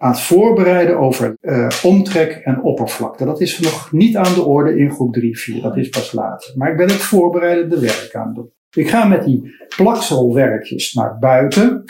[0.00, 3.24] Aan het voorbereiden over eh, omtrek en oppervlakte.
[3.24, 5.62] Dat is nog niet aan de orde in groep 3, 4.
[5.62, 6.52] Dat is pas later.
[6.56, 8.50] Maar ik ben het voorbereidende werk aan het doen.
[8.70, 11.84] Ik ga met die plakselwerkjes naar buiten.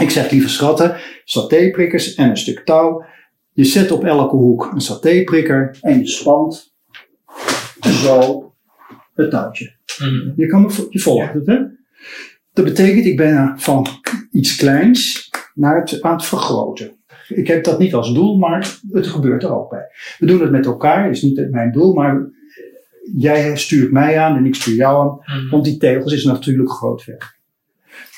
[0.00, 3.04] Ik zeg, lieve schatten, satéprikkers en een stuk touw.
[3.52, 6.74] Je zet op elke hoek een satéprikker en je spant
[7.80, 8.52] zo
[9.14, 9.72] het touwtje.
[10.36, 11.58] Je, kan me, je volgt het, hè?
[12.52, 13.86] Dat betekent, ik ben van
[14.32, 16.99] iets kleins naar het, aan het vergroten.
[17.34, 19.86] Ik heb dat niet als doel, maar het gebeurt er ook bij.
[20.18, 22.30] We doen het met elkaar, is niet mijn doel, maar
[23.16, 25.48] jij stuurt mij aan en ik stuur jou aan.
[25.50, 27.38] Want die tegels is natuurlijk groot werk.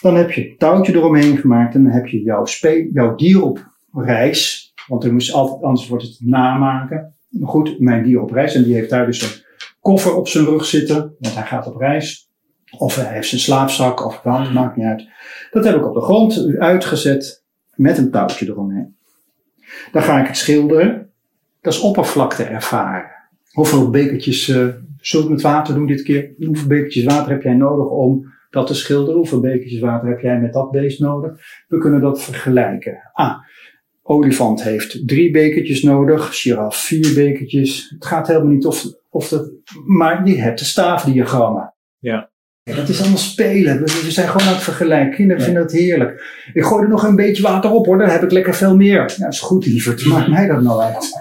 [0.01, 2.45] Dan heb je het touwtje eromheen gemaakt en dan heb je jouw,
[2.93, 4.73] jouw dier op reis.
[4.87, 7.15] Want er moest altijd, anders wordt het namaken.
[7.29, 9.43] Maar goed, mijn dier op reis en die heeft daar dus een
[9.81, 12.31] koffer op zijn rug zitten, want hij gaat op reis.
[12.79, 15.09] Of hij heeft zijn slaapzak, of wat, maakt niet uit.
[15.51, 17.45] Dat heb ik op de grond uitgezet
[17.75, 18.97] met een touwtje eromheen.
[19.93, 21.11] Dan ga ik het schilderen.
[21.61, 23.11] Dat is oppervlakte ervaren.
[23.51, 24.49] Hoeveel bekertjes,
[25.01, 26.35] ik met water doen dit keer?
[26.39, 29.17] Hoeveel bekertjes water heb jij nodig om dat te schilderen.
[29.17, 31.33] Hoeveel bekertjes water heb jij met dat beest nodig?
[31.69, 33.11] We kunnen dat vergelijken.
[33.13, 33.35] Ah,
[34.03, 37.91] olifant heeft drie bekertjes nodig, giraf vier bekertjes.
[37.95, 39.51] Het gaat helemaal niet of, of dat,
[39.87, 41.75] maar je hebt de staafdiagrammen.
[41.99, 42.31] Ja.
[42.65, 43.79] Ja, dat is allemaal spelen.
[43.79, 45.15] We, we zijn gewoon aan het vergelijken.
[45.15, 46.25] Kinderen vinden dat heerlijk.
[46.53, 49.15] Ik gooi er nog een beetje water op hoor, dan heb ik lekker veel meer.
[49.17, 50.05] Ja, is goed lieverd.
[50.05, 51.21] Maakt mij dat nou uit?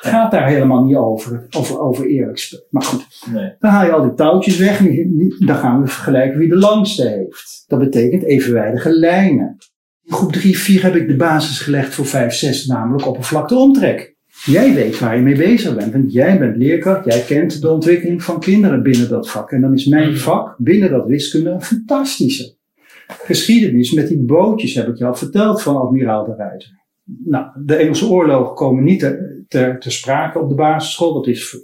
[0.00, 2.64] Het gaat daar helemaal niet over, over, over eerlijk spelen.
[2.70, 3.52] Maar goed, Nee.
[3.58, 7.08] dan haal je al die touwtjes weg en dan gaan we vergelijken wie de langste
[7.08, 7.64] heeft.
[7.66, 9.56] Dat betekent evenwijdige lijnen.
[10.04, 14.09] In groep 3, 4 heb ik de basis gelegd voor 5, 6, namelijk oppervlakte omtrek.
[14.44, 18.22] Jij weet waar je mee bezig bent, want jij bent leerkracht, jij kent de ontwikkeling
[18.22, 19.50] van kinderen binnen dat vak.
[19.50, 22.58] En dan is mijn vak binnen dat wiskunde een fantastische.
[23.06, 26.78] Geschiedenis met die bootjes heb ik je al verteld van admiraal de Ruiter.
[27.24, 29.00] Nou, de Engelse oorlogen komen niet
[29.48, 31.56] ter, ter sprake op de basisschool, dat is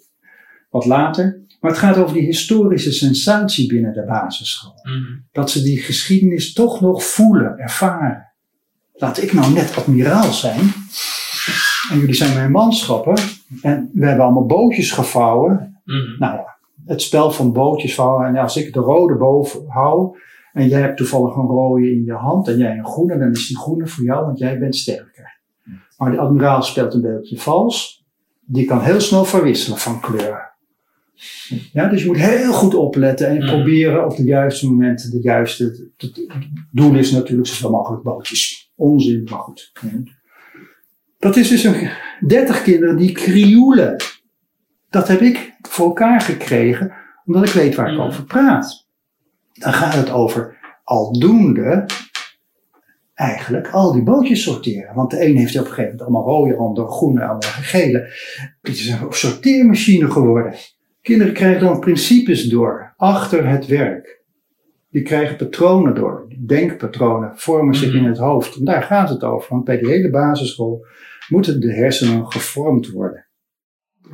[0.70, 1.44] wat later.
[1.60, 4.74] Maar het gaat over die historische sensatie binnen de basisschool.
[5.32, 8.32] Dat ze die geschiedenis toch nog voelen, ervaren.
[8.92, 10.72] Laat ik nou net admiraal zijn.
[11.90, 13.14] En jullie zijn mijn manschappen.
[13.62, 15.80] En we hebben allemaal bootjes gevouwen.
[16.18, 16.56] Nou ja,
[16.86, 18.26] het spel van bootjes vouwen.
[18.26, 20.18] En als ik de rode boven hou.
[20.52, 22.48] En jij hebt toevallig een rode in je hand.
[22.48, 23.18] En jij een groene.
[23.18, 25.38] Dan is die groene voor jou, want jij bent sterker.
[25.98, 28.04] Maar de admiraal speelt een beetje vals.
[28.44, 30.54] Die kan heel snel verwisselen van kleur.
[31.72, 33.46] Ja, dus je moet heel goed opletten en Mhm.
[33.46, 35.90] proberen op de juiste momenten de juiste.
[35.96, 36.26] Het
[36.70, 38.72] doel is natuurlijk zoveel mogelijk bootjes.
[38.76, 39.72] Onzin, maar goed.
[41.18, 41.90] Dat is dus een
[42.26, 43.96] 30 kinderen die krioelen.
[44.90, 46.92] Dat heb ik voor elkaar gekregen,
[47.24, 48.86] omdat ik weet waar ik over praat.
[49.52, 51.86] Dan gaat het over aldoende
[53.14, 54.94] eigenlijk al die bootjes sorteren.
[54.94, 57.98] Want de een heeft op een gegeven moment allemaal rode, andere groene, andere gele.
[58.62, 60.54] Het is een sorteermachine geworden.
[61.02, 64.15] Kinderen krijgen dan principes door, achter het werk.
[64.90, 68.56] Die krijgen patronen door, denkpatronen vormen zich in het hoofd.
[68.56, 70.86] En daar gaat het over, want bij de hele basisschool
[71.28, 73.26] moeten de hersenen gevormd worden.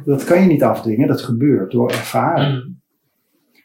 [0.04, 2.82] Dat kan je niet afdwingen, dat gebeurt door ervaren.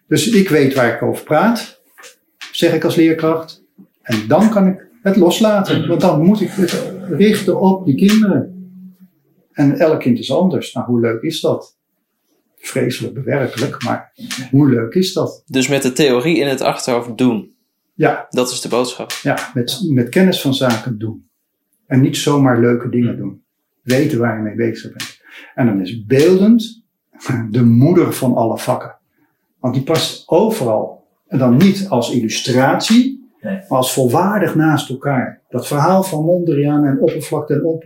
[0.08, 1.82] Dus ik weet waar ik over praat,
[2.52, 3.64] zeg ik als leerkracht.
[4.02, 5.88] En dan kan ik het loslaten, Mhm.
[5.88, 8.56] want dan moet ik het richten op die kinderen.
[9.52, 10.74] En elk kind is anders.
[10.74, 11.77] Nou, hoe leuk is dat?
[12.68, 14.12] Vreselijk bewerkelijk, maar
[14.52, 15.44] hoe leuk is dat?
[15.46, 17.56] Dus met de theorie in het achterhoofd doen.
[17.94, 19.12] Ja, Dat is de boodschap.
[19.22, 21.30] ja met, met kennis van zaken doen.
[21.88, 23.42] En niet zomaar leuke dingen doen.
[23.82, 25.20] Weten waar je mee bezig bent.
[25.56, 26.84] En dan is beeldend
[27.50, 28.96] de moeder van alle vakken.
[29.60, 31.06] Want die past overal.
[31.28, 33.56] En dan niet als illustratie, Nee.
[33.56, 35.42] maar als volwaardig naast elkaar.
[35.50, 37.84] Dat verhaal van Mondriaan en oppervlakte en op.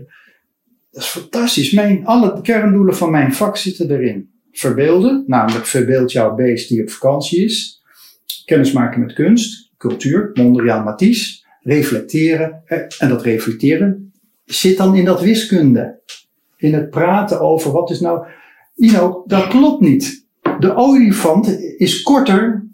[0.92, 1.72] Dat is fantastisch.
[1.72, 4.30] Mijn, alle kerndoelen van mijn vak zitten erin.
[4.52, 7.82] Verbeelden, namelijk verbeeld jouw beest die op vakantie is.
[8.46, 11.40] Kennismaken met kunst, cultuur, Mondriaan, Matisse.
[11.64, 12.64] Reflecteren.
[13.00, 14.12] En dat reflecteren
[14.46, 16.00] zit dan in dat wiskunde.
[16.58, 18.28] In het praten over wat is nou.
[18.76, 20.26] Ino, dat klopt niet.
[20.60, 22.66] De olifant is korter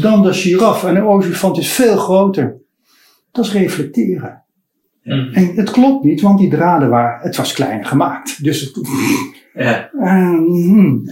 [0.00, 0.84] dan de giraf.
[0.84, 2.56] En de olifant is veel groter.
[3.32, 4.42] Dat is reflecteren.
[5.02, 8.44] En het klopt niet, want die draden waren, het was kleiner gemaakt.
[8.44, 8.80] Dus het,
[9.54, 9.90] Ja.
[9.92, 11.02] eh, hmm.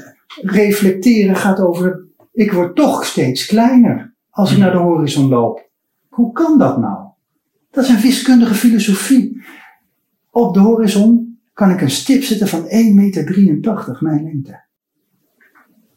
[0.41, 5.71] reflecteren gaat over, ik word toch steeds kleiner als ik naar de horizon loop.
[6.09, 7.09] Hoe kan dat nou?
[7.71, 9.43] Dat is een wiskundige filosofie.
[10.31, 14.65] Op de horizon kan ik een stip zetten van 1,83 meter, mijn lengte.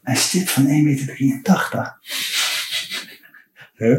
[0.02, 0.70] Een stip van 1,83
[1.18, 1.98] meter.
[3.74, 3.98] Huh?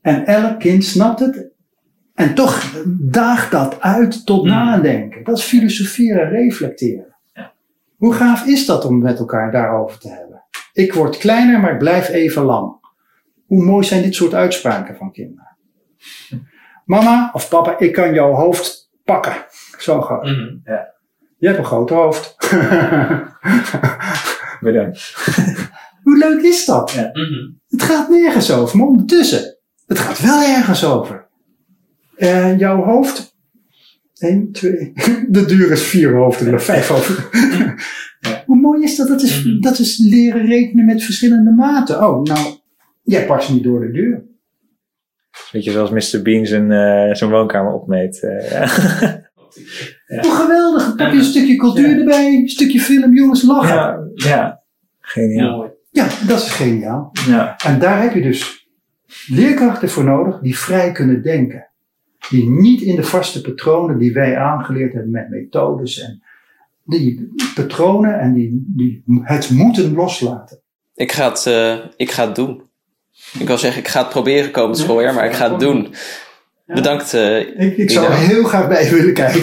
[0.00, 1.50] En elk kind snapt het.
[2.20, 5.24] En toch daagt dat uit tot nadenken.
[5.24, 7.16] Dat is filosoferen, reflecteren.
[7.32, 7.52] Ja.
[7.96, 10.44] Hoe gaaf is dat om met elkaar daarover te hebben?
[10.72, 12.74] Ik word kleiner, maar ik blijf even lang.
[13.46, 15.56] Hoe mooi zijn dit soort uitspraken van kinderen?
[16.84, 19.34] Mama of papa, ik kan jouw hoofd pakken.
[19.78, 20.26] Zo groot.
[21.38, 22.36] Je hebt een groot hoofd.
[24.60, 25.14] Bedankt.
[26.04, 26.94] Hoe leuk is dat?
[26.94, 27.50] Mhm.
[27.68, 29.58] Het gaat nergens over, maar ondertussen.
[29.86, 31.28] Het gaat wel ergens over.
[32.20, 33.38] En jouw hoofd.
[34.18, 34.92] 1, 2.
[35.28, 37.24] De duur is vier hoofden, vijf hoofden.
[38.46, 39.08] Hoe mooi is dat?
[39.08, 39.60] Dat is, Mhm.
[39.60, 41.96] dat is leren rekenen met verschillende maten.
[42.08, 42.46] Oh, nou,
[43.02, 44.22] jij past niet door de deur.
[45.52, 46.22] Weet je, zoals Mr.
[46.22, 48.22] Bean zijn, eh, zijn woonkamer opmeet.
[48.22, 48.50] eh,
[50.06, 50.20] ja.
[50.20, 50.96] Hoe geweldig.
[50.96, 51.98] Pak je een stukje cultuur Ja.
[51.98, 53.74] erbij, een stukje film, jongens, lachen.
[53.76, 54.62] Ja, ja, ja.
[55.00, 55.56] Geniaal.
[55.56, 55.70] Mooi.
[56.26, 57.10] dat is geniaal.
[57.28, 57.56] Ja.
[57.56, 58.68] En daar heb je dus
[59.26, 61.69] leerkrachten voor nodig die vrij kunnen denken.
[62.30, 66.22] Die niet in de vaste patronen die wij aangeleerd hebben met methodes en
[66.84, 70.60] die patronen en die, die het moeten loslaten.
[70.94, 72.62] Ik ga het, eh, ik ga het doen.
[73.38, 75.94] Ik wil zeggen, ik ga het proberen komend schooljaar, maar ik ga het doen.
[76.66, 77.14] Bedankt.
[77.14, 79.42] eh, Ik, ik zou heel graag bij willen kijken.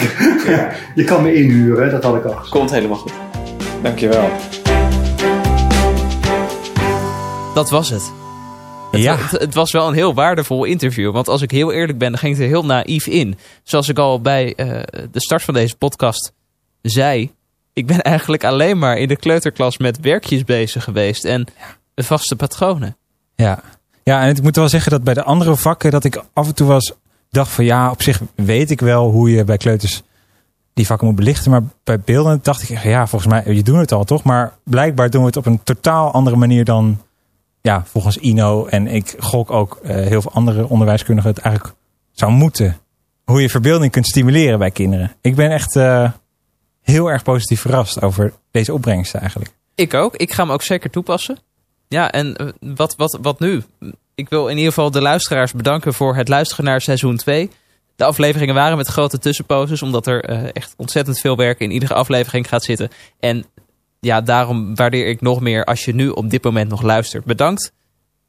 [0.94, 2.48] Je kan me inhuren, dat had ik al gezegd.
[2.50, 3.12] Komt helemaal goed.
[3.82, 4.28] Dankjewel.
[7.54, 8.12] Dat was het.
[8.90, 9.16] Het, Ja.
[9.16, 11.12] het, het was wel een heel waardevol interview.
[11.12, 13.38] Want als ik heel eerlijk ben, dan ging ik er heel naïef in.
[13.62, 14.66] Zoals ik al bij eh,
[15.10, 16.32] de start van deze podcast
[16.82, 17.32] zei.
[17.72, 21.24] Ik ben eigenlijk alleen maar in de kleuterklas met werkjes bezig geweest.
[21.24, 21.46] En
[21.96, 22.96] vaste patronen.
[23.36, 23.62] Ja.
[24.04, 26.54] ja, en ik moet wel zeggen dat bij de andere vakken dat ik af en
[26.54, 26.92] toe was
[27.30, 30.02] dacht van ja, op zich weet ik wel hoe je bij kleuters
[30.74, 31.50] die vakken moet belichten.
[31.50, 34.22] Maar bij beelden dacht ik ja, volgens mij, je doet het al toch?
[34.22, 37.02] Maar blijkbaar doen we het op een totaal andere manier dan
[37.62, 38.66] ja, volgens Ino.
[38.66, 41.74] En ik gok ook eh, heel veel andere onderwijskundigen het eigenlijk
[42.12, 42.78] zou moeten.
[43.24, 45.12] Hoe je verbeelding kunt stimuleren bij kinderen.
[45.20, 46.10] Ik ben echt eh,
[46.82, 49.50] heel erg positief verrast over deze opbrengsten eigenlijk.
[49.74, 50.16] Ik ook.
[50.16, 51.38] Ik ga hem ook zeker toepassen.
[51.88, 53.62] Ja, en eh, wat, wat, wat nu?
[54.14, 57.50] Ik wil in ieder geval de luisteraars bedanken voor het luisteren naar seizoen 2.
[57.96, 62.48] De afleveringen waren met grote tussenposes, omdat er echt ontzettend veel werk in iedere aflevering
[62.48, 62.90] gaat zitten.
[63.20, 63.44] En
[64.00, 67.24] ja, daarom waardeer ik nog meer als je nu op dit moment nog luistert.
[67.24, 67.72] Bedankt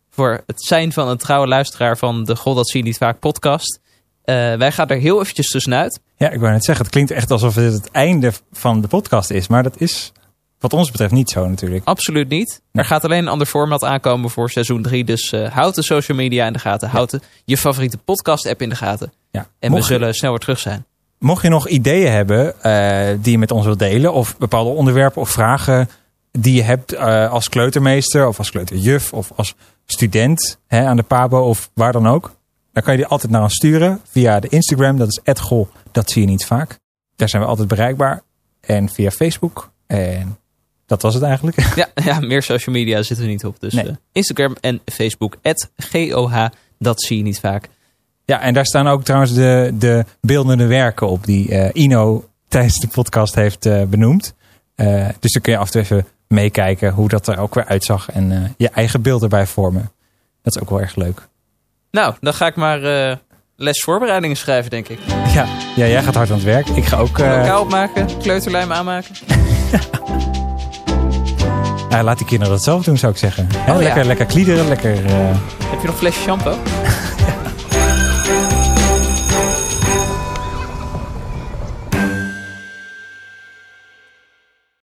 [0.10, 3.20] voor het zijn van een trouwe luisteraar van de God dat zie je niet vaak
[3.20, 3.80] podcast.
[4.24, 6.00] Eh, wij gaan er heel eventjes tussenuit.
[6.18, 9.30] Ja, ik wou net zeggen, het klinkt echt alsof dit het einde van de podcast
[9.30, 9.48] is.
[9.48, 10.12] Maar dat is
[10.60, 11.86] wat ons betreft niet zo natuurlijk.
[11.86, 12.62] Absoluut niet.
[12.72, 15.04] Er gaat alleen een ander format aankomen voor seizoen 3.
[15.04, 16.90] Dus eh, houd de social media in de gaten.
[16.90, 19.14] Houd de, je favoriete podcast app in de gaten.
[19.32, 19.48] Ja.
[19.60, 20.86] En mocht, we zullen snel weer terug zijn.
[21.20, 24.14] Mocht je nog ideeën hebben eh, die je met ons wilt delen...
[24.14, 25.90] of bepaalde onderwerpen of vragen
[26.32, 28.28] die je hebt eh, als kleutermeester...
[28.28, 29.56] of als kleuterjuf of als
[29.86, 32.36] student hè, aan de PABO of waar dan ook...
[32.74, 34.98] dan kan je die altijd naar ons sturen via de Instagram.
[34.98, 36.78] Dat is @gol, dat zie je niet vaak.
[37.16, 38.22] Daar zijn we altijd bereikbaar.
[38.62, 39.72] En via Facebook.
[39.88, 40.38] En
[40.86, 41.58] dat was het eigenlijk.
[41.76, 43.60] Ja, ja, meer social media zitten we niet op.
[43.60, 43.88] Dus Nee.
[43.88, 45.38] eh, Instagram en Facebook.
[45.78, 46.46] GOH,
[46.80, 47.70] dat zie je niet vaak.
[48.30, 52.80] Ja, en daar staan ook trouwens de, de beeldende werken op die eh, Ino tijdens
[52.80, 54.34] de podcast heeft eh, benoemd.
[54.76, 57.66] Eh, dus dan kun je af en toe even meekijken hoe dat er ook weer
[57.66, 59.92] uitzag en je eigen beeld erbij vormen.
[60.42, 61.28] Dat is ook wel erg leuk.
[61.92, 62.80] Nou, dan ga ik maar
[63.56, 65.00] les voorbereidingen schrijven, denk ik.
[65.34, 66.68] Ja, ja, jij gaat hard aan het werk.
[66.68, 67.18] Ik ga ook.
[67.18, 69.16] Lokaal opmaken, kleuterlijm aanmaken.
[71.90, 73.48] ja, laat die kinderen dat zelf doen, zou ik zeggen.
[73.68, 74.96] Oh, lekker, lekker kliederen, lekker.
[74.96, 76.58] Heb je nog een flesje shampoo?